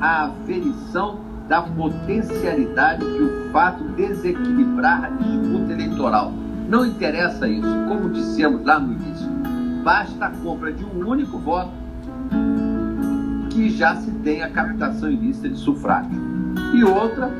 a 0.00 0.24
aferição 0.26 1.18
da 1.48 1.62
potencialidade 1.62 3.04
que 3.04 3.22
o 3.22 3.50
fato 3.52 3.84
desequilibrar 3.90 5.04
a 5.04 5.10
disputa 5.10 5.72
eleitoral. 5.72 6.32
Não 6.68 6.84
interessa 6.86 7.46
isso, 7.46 7.68
como 7.88 8.10
dissemos 8.10 8.64
lá 8.64 8.80
no 8.80 8.94
início. 8.94 9.28
Basta 9.82 10.26
a 10.26 10.30
compra 10.30 10.72
de 10.72 10.84
um 10.84 11.06
único 11.06 11.38
voto 11.38 11.70
que 13.54 13.70
já 13.70 13.94
se 13.94 14.10
tem 14.10 14.42
a 14.42 14.50
captação 14.50 15.10
ilícita 15.10 15.48
de 15.48 15.56
sufrágio. 15.56 16.10
E 16.74 16.82
outra 16.82 17.30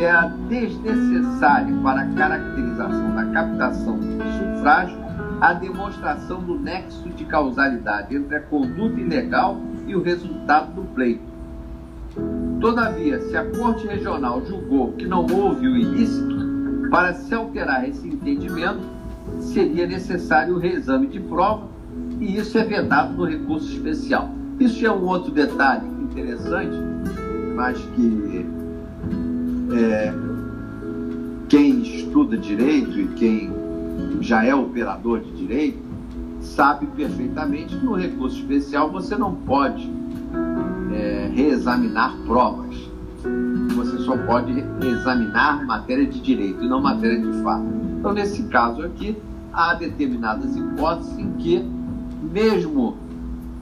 é 0.00 0.10
a 0.10 0.26
desnecessária 0.48 1.72
para 1.82 2.02
a 2.02 2.06
caracterização 2.14 3.14
da 3.14 3.24
captação 3.26 3.96
do 3.96 4.56
sufrágio 4.56 5.00
a 5.40 5.52
demonstração 5.54 6.40
do 6.40 6.58
nexo 6.58 7.08
de 7.10 7.24
causalidade 7.24 8.14
entre 8.14 8.36
a 8.36 8.40
conduta 8.40 9.00
ilegal 9.00 9.60
e 9.86 9.94
o 9.94 10.02
resultado 10.02 10.72
do 10.72 10.82
pleito. 10.94 11.22
Todavia, 12.60 13.20
se 13.22 13.36
a 13.36 13.44
Corte 13.50 13.86
Regional 13.86 14.44
julgou 14.44 14.92
que 14.92 15.06
não 15.06 15.26
houve 15.26 15.66
o 15.66 15.76
ilícito, 15.76 16.88
para 16.90 17.14
se 17.14 17.34
alterar 17.34 17.88
esse 17.88 18.06
entendimento, 18.06 18.82
seria 19.40 19.86
necessário 19.86 20.54
o 20.54 20.58
reexame 20.58 21.06
de 21.06 21.18
prova 21.18 21.66
e 22.20 22.36
isso 22.36 22.56
é 22.58 22.64
vedado 22.64 23.14
no 23.14 23.24
recurso 23.24 23.72
especial. 23.72 24.30
Isso 24.60 24.86
é 24.86 24.90
um 24.90 25.04
outro 25.04 25.30
detalhe 25.32 25.86
interessante, 26.02 26.76
mas 27.54 27.78
que 27.94 28.46
é, 29.74 30.12
quem 31.48 31.82
estuda 31.82 32.36
direito 32.36 32.98
e 32.98 33.08
quem 33.08 33.52
já 34.20 34.44
é 34.44 34.54
operador 34.54 35.20
de 35.20 35.32
direito 35.32 35.82
sabe 36.40 36.86
perfeitamente 36.86 37.76
que 37.76 37.84
no 37.84 37.94
recurso 37.94 38.38
especial 38.38 38.90
você 38.90 39.16
não 39.16 39.34
pode 39.34 39.90
é, 40.92 41.30
reexaminar 41.34 42.16
provas. 42.26 42.76
Você 43.76 43.98
só 43.98 44.16
pode 44.16 44.52
examinar 44.82 45.64
matéria 45.64 46.06
de 46.06 46.20
direito 46.20 46.62
e 46.62 46.68
não 46.68 46.80
matéria 46.80 47.20
de 47.20 47.42
fato. 47.42 47.64
Então, 47.98 48.12
nesse 48.12 48.42
caso 48.44 48.82
aqui, 48.82 49.16
há 49.52 49.74
determinadas 49.74 50.56
hipóteses 50.56 51.16
em 51.18 51.32
que, 51.34 51.64
mesmo 52.32 52.96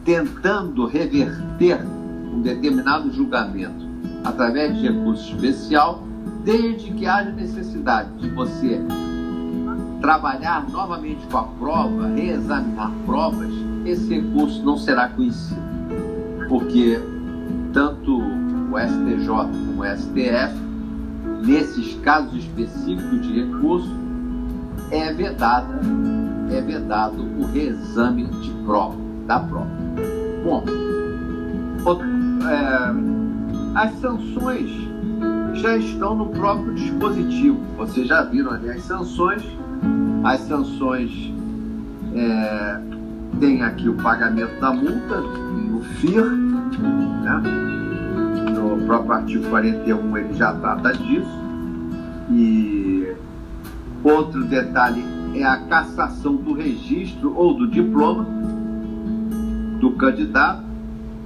tentando 0.05 0.87
reverter 0.87 1.85
um 2.33 2.43
determinado 2.43 3.13
julgamento 3.13 3.89
através 4.25 4.77
de 4.77 4.89
recurso 4.89 5.35
especial, 5.35 6.03
desde 6.45 6.91
que 6.93 7.07
haja 7.07 7.31
necessidade 7.31 8.11
de 8.19 8.29
você 8.31 8.81
trabalhar 10.01 10.69
novamente 10.71 11.27
com 11.31 11.39
a 11.39 11.45
prova, 11.45 12.09
reexaminar 12.09 12.91
provas, 13.05 13.53
esse 13.85 14.15
recurso 14.15 14.63
não 14.63 14.79
será 14.79 15.09
conhecido. 15.09 15.61
Porque 16.49 16.99
tanto 17.73 18.19
o 18.19 18.79
STJ 18.79 19.27
como 19.27 19.83
o 19.83 19.97
STF, 19.97 20.55
nesses 21.45 21.95
casos 22.01 22.35
específicos 22.39 23.23
de 23.23 23.45
recurso, 23.45 23.95
é 24.91 25.13
vedada, 25.13 25.81
é 26.51 26.61
vedado 26.61 27.23
o 27.39 27.47
reexame 27.47 28.25
de 28.25 28.51
prova, 28.65 28.97
da 29.27 29.39
prova. 29.39 29.90
Bom, 30.45 30.65
é, 32.49 33.79
as 33.79 33.93
sanções 34.01 34.71
já 35.55 35.77
estão 35.77 36.15
no 36.15 36.27
próprio 36.27 36.75
dispositivo. 36.75 37.59
Vocês 37.77 38.07
já 38.07 38.23
viram 38.23 38.53
ali 38.53 38.71
as 38.71 38.83
sanções 38.83 39.43
as 40.25 40.41
sanções 40.43 41.33
é, 42.15 42.81
tem 43.39 43.63
aqui 43.63 43.89
o 43.89 43.95
pagamento 43.95 44.61
da 44.61 44.71
multa 44.71 45.23
o 45.23 45.81
FIR, 45.97 46.27
né? 46.27 47.43
no 48.53 48.85
próprio 48.85 49.13
artigo 49.13 49.49
41 49.49 50.19
ele 50.19 50.35
já 50.35 50.53
trata 50.53 50.93
disso. 50.93 51.41
E 52.31 53.15
outro 54.05 54.45
detalhe 54.45 55.03
é 55.35 55.45
a 55.45 55.57
cassação 55.57 56.37
do 56.37 56.53
registro 56.53 57.35
ou 57.35 57.55
do 57.55 57.67
diploma 57.67 58.27
do 59.81 59.93
candidato 59.93 60.63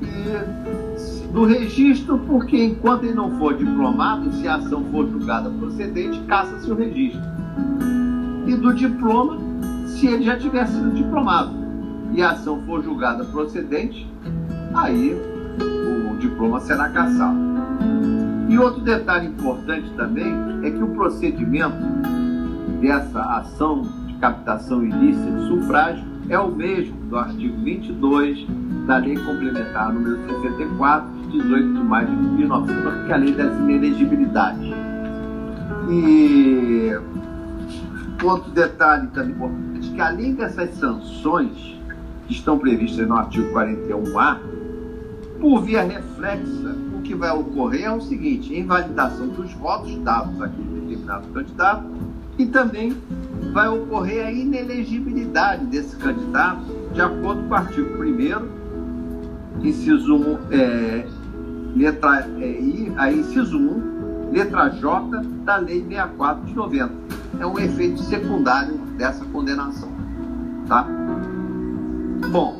e 0.03 1.27
do 1.33 1.45
registro, 1.45 2.19
porque 2.19 2.65
enquanto 2.65 3.05
ele 3.05 3.15
não 3.15 3.39
for 3.39 3.57
diplomado, 3.57 4.33
se 4.33 4.47
a 4.47 4.57
ação 4.57 4.85
for 4.91 5.09
julgada 5.11 5.51
procedente, 5.51 6.21
caça-se 6.21 6.71
o 6.71 6.75
registro 6.75 7.21
e 8.47 8.55
do 8.55 8.75
diploma 8.75 9.39
se 9.87 10.07
ele 10.07 10.25
já 10.25 10.37
tiver 10.37 10.67
sido 10.67 10.91
diplomado 10.95 11.53
e 12.13 12.23
a 12.23 12.31
ação 12.31 12.63
for 12.67 12.83
julgada 12.83 13.25
procedente, 13.25 14.09
aí 14.75 15.17
o 16.13 16.17
diploma 16.17 16.61
será 16.61 16.89
cassado. 16.89 17.39
E 18.49 18.59
outro 18.59 18.83
detalhe 18.83 19.29
importante 19.29 19.91
também 19.97 20.33
é 20.63 20.71
que 20.71 20.83
o 20.83 20.89
procedimento 20.89 21.77
dessa 22.81 23.21
ação 23.21 23.83
de 24.07 24.15
captação 24.15 24.85
ilícita 24.85 25.31
de 25.31 25.49
sufrágio 25.49 26.05
é 26.29 26.39
o 26.39 26.51
mesmo 26.51 26.97
do 27.07 27.17
artigo 27.17 27.57
22 27.63 28.47
da 28.87 28.99
Lei 28.99 29.17
Complementar 29.17 29.93
número 29.93 30.17
64, 30.27 31.09
de 31.31 31.43
18 31.43 31.73
de 31.75 31.85
maio 31.85 32.09
de 32.09 32.15
1900, 32.15 33.05
que 33.05 33.13
é 33.13 33.15
a 33.15 33.17
Lei 33.17 33.33
das 33.35 33.59
Inelegibilidades. 33.59 34.75
E 35.91 36.93
outro 38.23 38.51
detalhe 38.53 39.09
também 39.09 39.35
importante, 39.35 39.91
que 39.91 40.01
além 40.01 40.35
dessas 40.35 40.75
sanções 40.75 41.79
que 42.27 42.33
estão 42.33 42.59
previstas 42.59 43.07
no 43.07 43.17
artigo 43.17 43.53
41A, 43.53 44.39
por 45.41 45.63
via 45.63 45.83
reflexa, 45.83 46.75
o 46.97 47.03
que 47.03 47.15
vai 47.15 47.31
ocorrer 47.31 47.85
é 47.85 47.91
o 47.91 48.01
seguinte, 48.01 48.59
invalidação 48.59 49.29
dos 49.29 49.53
votos 49.55 49.95
dados 49.99 50.41
àquele 50.41 50.81
determinado 50.81 51.29
candidato 51.29 51.85
e 52.39 52.47
também 52.47 52.97
vai 53.55 53.69
ocorrer 53.69 54.27
a 54.27 54.33
inelegibilidade 54.33 55.65
desse 55.67 55.95
candidato 55.97 56.65
de 56.93 57.01
acordo 57.01 57.45
com 57.45 57.51
o 57.51 57.55
artigo 57.55 57.89
1 58.03 59.65
inciso 59.65 60.17
1, 60.17 60.39
é, 60.51 61.07
letra 61.77 62.29
é, 62.41 62.51
I, 62.51 62.93
a 62.97 63.13
inciso 63.13 63.57
1, 63.57 64.33
letra 64.33 64.71
J 64.71 65.23
da 65.45 65.57
Lei 65.59 65.85
64 65.85 66.47
de 66.47 66.55
90 66.55 66.93
é 67.39 67.47
um 67.47 67.57
efeito 67.57 68.01
secundário 68.01 68.77
dessa 68.99 69.25
condenação. 69.27 69.89
Tá? 70.67 70.85
Bom, 72.33 72.57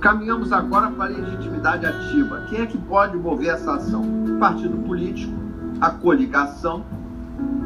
caminhamos 0.00 0.52
agora 0.52 0.88
para 0.88 1.06
a 1.06 1.08
legitimidade 1.08 1.84
ativa. 1.84 2.46
Quem 2.48 2.60
é 2.60 2.66
que 2.66 2.78
pode 2.78 3.16
mover 3.16 3.54
essa 3.54 3.74
ação? 3.74 4.02
O 4.02 4.38
partido 4.38 4.76
político, 4.86 5.32
a 5.80 5.90
coligação, 5.90 6.84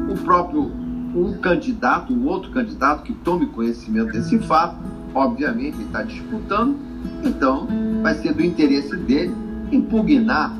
o 0.09 0.17
próprio 0.23 0.80
um 1.15 1.33
candidato, 1.33 2.13
um 2.13 2.25
outro 2.27 2.51
candidato 2.51 3.03
que 3.03 3.13
tome 3.13 3.45
conhecimento 3.47 4.11
desse 4.11 4.37
fato, 4.39 4.77
obviamente 5.13 5.75
ele 5.75 5.85
está 5.85 6.03
disputando, 6.03 6.77
então 7.23 7.67
vai 8.01 8.15
ser 8.15 8.33
do 8.33 8.43
interesse 8.43 8.95
dele 8.95 9.33
impugnar 9.71 10.55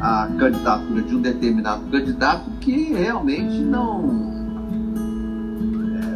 a 0.00 0.28
candidatura 0.38 1.02
de 1.02 1.14
um 1.14 1.20
determinado 1.20 1.84
candidato 1.90 2.50
que 2.60 2.92
realmente 2.92 3.58
não 3.58 4.32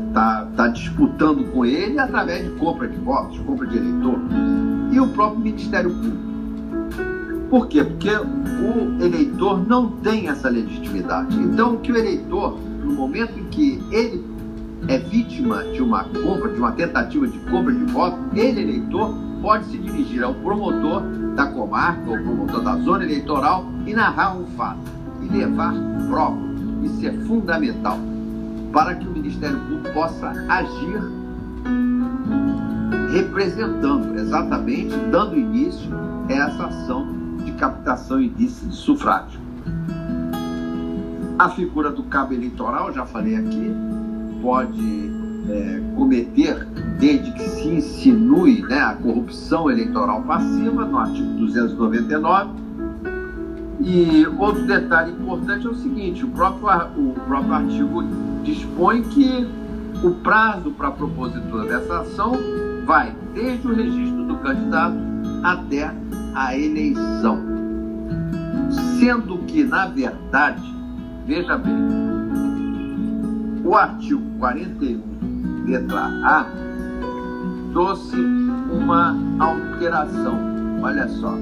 está 0.08 0.46
tá 0.56 0.68
disputando 0.68 1.50
com 1.52 1.64
ele 1.64 1.98
através 1.98 2.44
de 2.44 2.50
compra 2.58 2.88
de 2.88 2.96
votos, 2.98 3.38
compra 3.40 3.66
de 3.66 3.76
eleitor. 3.76 4.18
E 4.90 4.98
o 4.98 5.08
próprio 5.08 5.40
Ministério 5.40 5.90
Público. 5.90 6.28
Por 7.50 7.66
quê? 7.68 7.84
Porque 7.84 8.10
o 8.10 9.02
eleitor 9.02 9.66
não 9.66 9.88
tem 9.88 10.28
essa 10.28 10.48
legitimidade. 10.48 11.34
Então, 11.36 11.76
que 11.78 11.90
o 11.90 11.96
eleitor, 11.96 12.58
no 12.88 12.94
momento 12.94 13.38
em 13.38 13.44
que 13.44 13.82
ele 13.90 14.24
é 14.88 14.98
vítima 14.98 15.62
de 15.64 15.82
uma 15.82 16.04
compra, 16.04 16.50
de 16.50 16.58
uma 16.58 16.72
tentativa 16.72 17.26
de 17.26 17.38
compra 17.40 17.72
de 17.72 17.84
voto, 17.92 18.18
ele, 18.34 18.62
eleitor, 18.62 19.14
pode 19.42 19.66
se 19.66 19.78
dirigir 19.78 20.22
ao 20.22 20.34
promotor 20.34 21.02
da 21.36 21.46
comarca 21.46 22.10
ou 22.10 22.16
promotor 22.16 22.62
da 22.62 22.76
zona 22.76 23.04
eleitoral 23.04 23.66
e 23.86 23.92
narrar 23.92 24.36
um 24.36 24.46
fato 24.56 24.80
e 25.22 25.28
levar 25.28 25.74
prova. 26.08 26.38
Isso 26.82 27.06
é 27.06 27.12
fundamental 27.26 27.98
para 28.72 28.94
que 28.94 29.06
o 29.06 29.10
Ministério 29.10 29.58
Público 29.60 29.92
possa 29.92 30.30
agir 30.48 31.00
representando, 33.12 34.18
exatamente, 34.18 34.94
dando 35.10 35.36
início 35.36 35.90
a 36.28 36.32
essa 36.32 36.66
ação 36.66 37.06
de 37.44 37.52
captação 37.52 38.20
ilícita 38.20 38.68
de 38.68 38.76
sufrágio. 38.76 39.47
A 41.38 41.48
figura 41.50 41.90
do 41.90 42.02
cabo 42.02 42.34
eleitoral, 42.34 42.92
já 42.92 43.06
falei 43.06 43.36
aqui, 43.36 43.72
pode 44.42 45.08
é, 45.48 45.80
cometer, 45.94 46.66
desde 46.98 47.30
que 47.30 47.48
se 47.48 47.68
insinue 47.68 48.62
né, 48.62 48.80
a 48.80 48.94
corrupção 48.94 49.70
eleitoral 49.70 50.22
passiva, 50.22 50.84
no 50.84 50.98
artigo 50.98 51.28
299. 51.38 52.50
E 53.80 54.26
outro 54.36 54.66
detalhe 54.66 55.12
importante 55.12 55.64
é 55.64 55.70
o 55.70 55.74
seguinte: 55.74 56.24
o 56.24 56.28
próprio, 56.28 56.66
o 56.96 57.14
próprio 57.26 57.52
artigo 57.54 58.02
dispõe 58.42 59.02
que 59.02 59.48
o 60.02 60.10
prazo 60.16 60.72
para 60.72 60.88
a 60.88 60.92
propositura 60.92 61.68
dessa 61.68 62.00
ação 62.00 62.32
vai 62.84 63.14
desde 63.32 63.66
o 63.66 63.74
registro 63.74 64.24
do 64.24 64.36
candidato 64.38 64.96
até 65.44 65.94
a 66.34 66.58
eleição. 66.58 67.38
Sendo 68.98 69.38
que, 69.38 69.62
na 69.62 69.86
verdade, 69.86 70.77
veja 71.28 71.58
bem, 71.58 71.76
o 73.62 73.74
artigo 73.74 74.22
41, 74.38 75.66
letra 75.66 76.06
A, 76.24 76.46
trouxe 77.70 78.16
uma 78.16 79.14
alteração. 79.38 80.38
Olha 80.80 81.06
só. 81.06 81.34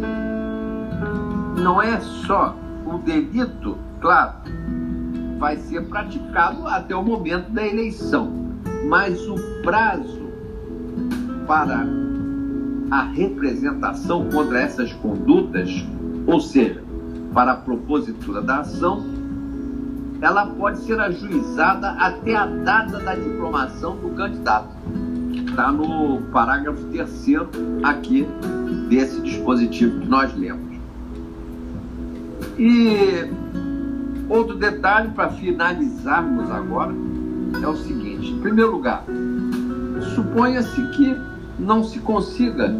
Não 1.62 1.80
é 1.80 2.00
só 2.00 2.56
o 2.84 2.98
delito, 2.98 3.78
claro, 4.00 4.32
vai 5.38 5.56
ser 5.56 5.82
praticado 5.86 6.66
até 6.66 6.96
o 6.96 7.04
momento 7.04 7.52
da 7.52 7.64
eleição, 7.64 8.32
mas 8.88 9.20
o 9.28 9.36
prazo 9.62 10.26
para 11.46 11.86
a 12.90 13.02
representação 13.02 14.28
contra 14.30 14.62
essas 14.62 14.92
condutas, 14.94 15.70
ou 16.26 16.40
seja, 16.40 16.82
para 17.32 17.52
a 17.52 17.56
propositura 17.56 18.42
da 18.42 18.60
ação, 18.60 19.15
ela 20.20 20.46
pode 20.46 20.78
ser 20.80 20.98
ajuizada 20.98 21.90
até 21.90 22.34
a 22.34 22.46
data 22.46 22.98
da 22.98 23.14
diplomação 23.14 23.96
do 23.96 24.10
candidato. 24.10 24.68
Está 25.48 25.70
no 25.70 26.22
parágrafo 26.32 26.84
terceiro 26.86 27.48
aqui 27.82 28.26
desse 28.88 29.20
dispositivo 29.20 30.00
que 30.00 30.06
nós 30.06 30.34
lemos. 30.36 30.76
E 32.58 33.30
outro 34.28 34.56
detalhe 34.56 35.10
para 35.10 35.30
finalizarmos 35.30 36.50
agora 36.50 36.94
é 37.62 37.66
o 37.66 37.76
seguinte: 37.76 38.32
em 38.32 38.40
primeiro 38.40 38.72
lugar, 38.72 39.04
suponha-se 40.14 40.82
que 40.90 41.16
não 41.58 41.84
se 41.84 41.98
consiga 42.00 42.74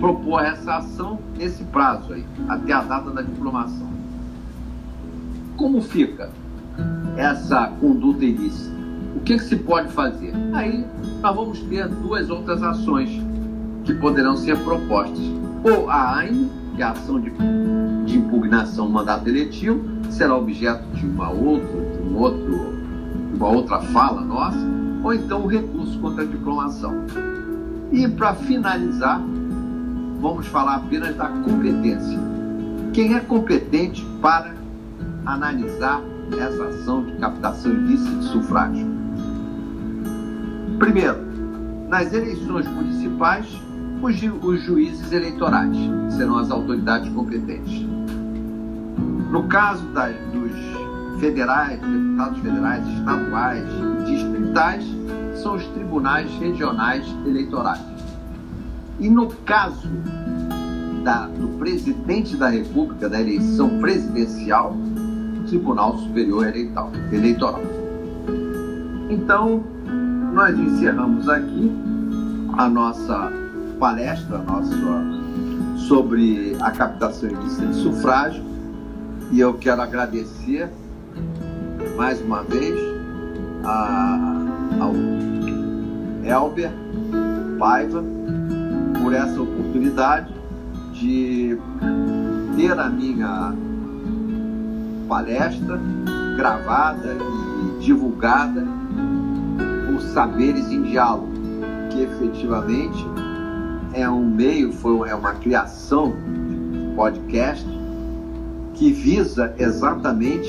propor 0.00 0.44
essa 0.44 0.76
ação 0.76 1.18
nesse 1.36 1.64
prazo 1.64 2.12
aí, 2.12 2.24
até 2.48 2.72
a 2.72 2.82
data 2.82 3.10
da 3.10 3.22
diplomação. 3.22 3.85
Como 5.56 5.80
fica 5.80 6.28
essa 7.16 7.68
conduta 7.80 8.24
ilícita? 8.24 8.76
O 9.16 9.20
que, 9.20 9.38
que 9.38 9.44
se 9.44 9.56
pode 9.56 9.90
fazer? 9.90 10.34
Aí 10.52 10.84
nós 11.22 11.34
vamos 11.34 11.60
ter 11.60 11.88
duas 11.88 12.28
outras 12.28 12.62
ações 12.62 13.08
que 13.84 13.94
poderão 13.94 14.36
ser 14.36 14.58
propostas. 14.58 15.24
Ou 15.64 15.88
a 15.88 16.18
AIM, 16.18 16.50
que 16.76 16.82
é 16.82 16.84
a 16.84 16.90
ação 16.90 17.18
de, 17.18 17.32
de 18.04 18.18
impugnação 18.18 18.88
mandato 18.90 19.28
eletivo, 19.28 19.82
será 20.10 20.36
objeto 20.36 20.84
de 20.92 21.06
uma 21.06 21.30
outra, 21.30 21.66
de 21.66 22.02
um 22.02 22.18
outro, 22.18 22.74
uma 23.34 23.48
outra 23.48 23.80
fala 23.80 24.20
nossa, 24.20 24.58
ou 25.02 25.14
então 25.14 25.42
o 25.42 25.46
recurso 25.46 25.98
contra 26.00 26.22
a 26.22 26.26
diplomação. 26.26 26.92
E 27.90 28.06
para 28.08 28.34
finalizar, 28.34 29.22
vamos 30.20 30.46
falar 30.48 30.76
apenas 30.76 31.16
da 31.16 31.28
competência. 31.28 32.18
Quem 32.92 33.14
é 33.14 33.20
competente 33.20 34.04
para 34.20 34.55
analisar 35.26 36.00
essa 36.38 36.68
ação 36.68 37.04
de 37.04 37.12
captação 37.14 37.72
ilícita 37.72 38.16
de 38.18 38.24
sufrágio? 38.26 38.86
Primeiro, 40.78 41.18
nas 41.88 42.12
eleições 42.12 42.66
municipais, 42.68 43.46
os, 44.02 44.14
ju 44.16 44.38
os 44.42 44.62
juízes 44.62 45.10
eleitorais 45.12 45.76
serão 46.10 46.38
as 46.38 46.50
autoridades 46.50 47.12
competentes. 47.12 47.86
No 49.30 49.44
caso 49.48 49.84
da, 49.88 50.08
dos 50.08 51.20
federais, 51.20 51.80
deputados 51.80 52.38
federais, 52.40 52.86
estaduais 52.88 53.64
e 54.00 54.04
distritais, 54.04 54.84
são 55.42 55.56
os 55.56 55.66
tribunais 55.68 56.30
regionais 56.38 57.06
eleitorais. 57.26 57.82
E 58.98 59.08
no 59.08 59.28
caso 59.44 59.88
da, 61.02 61.26
do 61.26 61.48
presidente 61.58 62.36
da 62.36 62.48
República, 62.48 63.08
da 63.08 63.20
eleição 63.20 63.78
presidencial, 63.78 64.76
Tribunal 65.46 65.98
Superior 65.98 66.46
Eleitoral. 67.12 67.62
Então, 69.08 69.62
nós 70.32 70.58
encerramos 70.58 71.28
aqui 71.28 71.72
a 72.58 72.68
nossa 72.68 73.32
palestra 73.78 74.38
nossa, 74.38 74.74
sobre 75.88 76.56
a 76.60 76.70
captação 76.70 77.30
ilícita 77.30 77.66
de 77.66 77.74
sufrágio 77.76 78.42
e 79.30 79.40
eu 79.40 79.54
quero 79.54 79.82
agradecer 79.82 80.70
mais 81.96 82.20
uma 82.20 82.42
vez 82.42 82.74
a, 83.64 84.36
ao 84.80 84.92
Elber 86.24 86.70
Paiva 87.58 88.04
por 89.02 89.12
essa 89.12 89.40
oportunidade 89.40 90.34
de 90.92 91.58
ter 92.56 92.78
a 92.78 92.88
minha 92.88 93.54
palestra 95.08 95.80
gravada 96.36 97.16
e 97.16 97.84
divulgada, 97.84 98.66
os 99.96 100.04
Saberes 100.12 100.70
em 100.70 100.82
Diálogo, 100.82 101.32
que 101.90 102.02
efetivamente 102.02 103.06
é 103.92 104.08
um 104.08 104.26
meio, 104.26 104.72
foi, 104.72 105.08
é 105.08 105.14
uma 105.14 105.32
criação 105.34 106.14
de 106.50 106.94
podcast 106.94 107.66
que 108.74 108.92
visa 108.92 109.54
exatamente, 109.58 110.48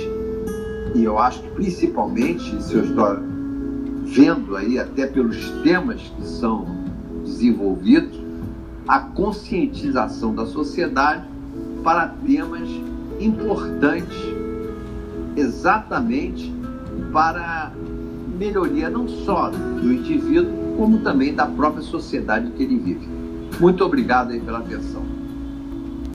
e 0.93 1.03
eu 1.03 1.18
acho 1.18 1.41
que 1.41 1.49
principalmente, 1.51 2.62
se 2.62 2.74
eu 2.74 2.84
estou 2.84 3.18
vendo 4.03 4.55
aí 4.55 4.78
até 4.78 5.08
pelos 5.08 5.49
temas 5.64 6.01
que 6.01 6.26
são 6.26 6.66
desenvolvidos, 7.24 8.20
a 8.88 8.99
conscientização 8.99 10.34
da 10.34 10.45
sociedade 10.45 11.26
para 11.84 12.08
temas 12.26 12.70
importantes, 13.20 14.37
exatamente 15.38 16.54
para 17.14 17.72
melhoria 18.38 18.90
não 18.90 19.08
só 19.08 19.50
do 19.50 19.92
indivíduo, 19.92 20.76
como 20.78 21.00
também 21.00 21.34
da 21.34 21.46
própria 21.46 21.82
sociedade 21.82 22.52
que 22.52 22.64
ele 22.64 22.78
vive. 22.78 23.08
Muito 23.60 23.84
obrigado 23.84 24.32
aí 24.32 24.40
pela 24.40 24.60
atenção. 24.60 25.16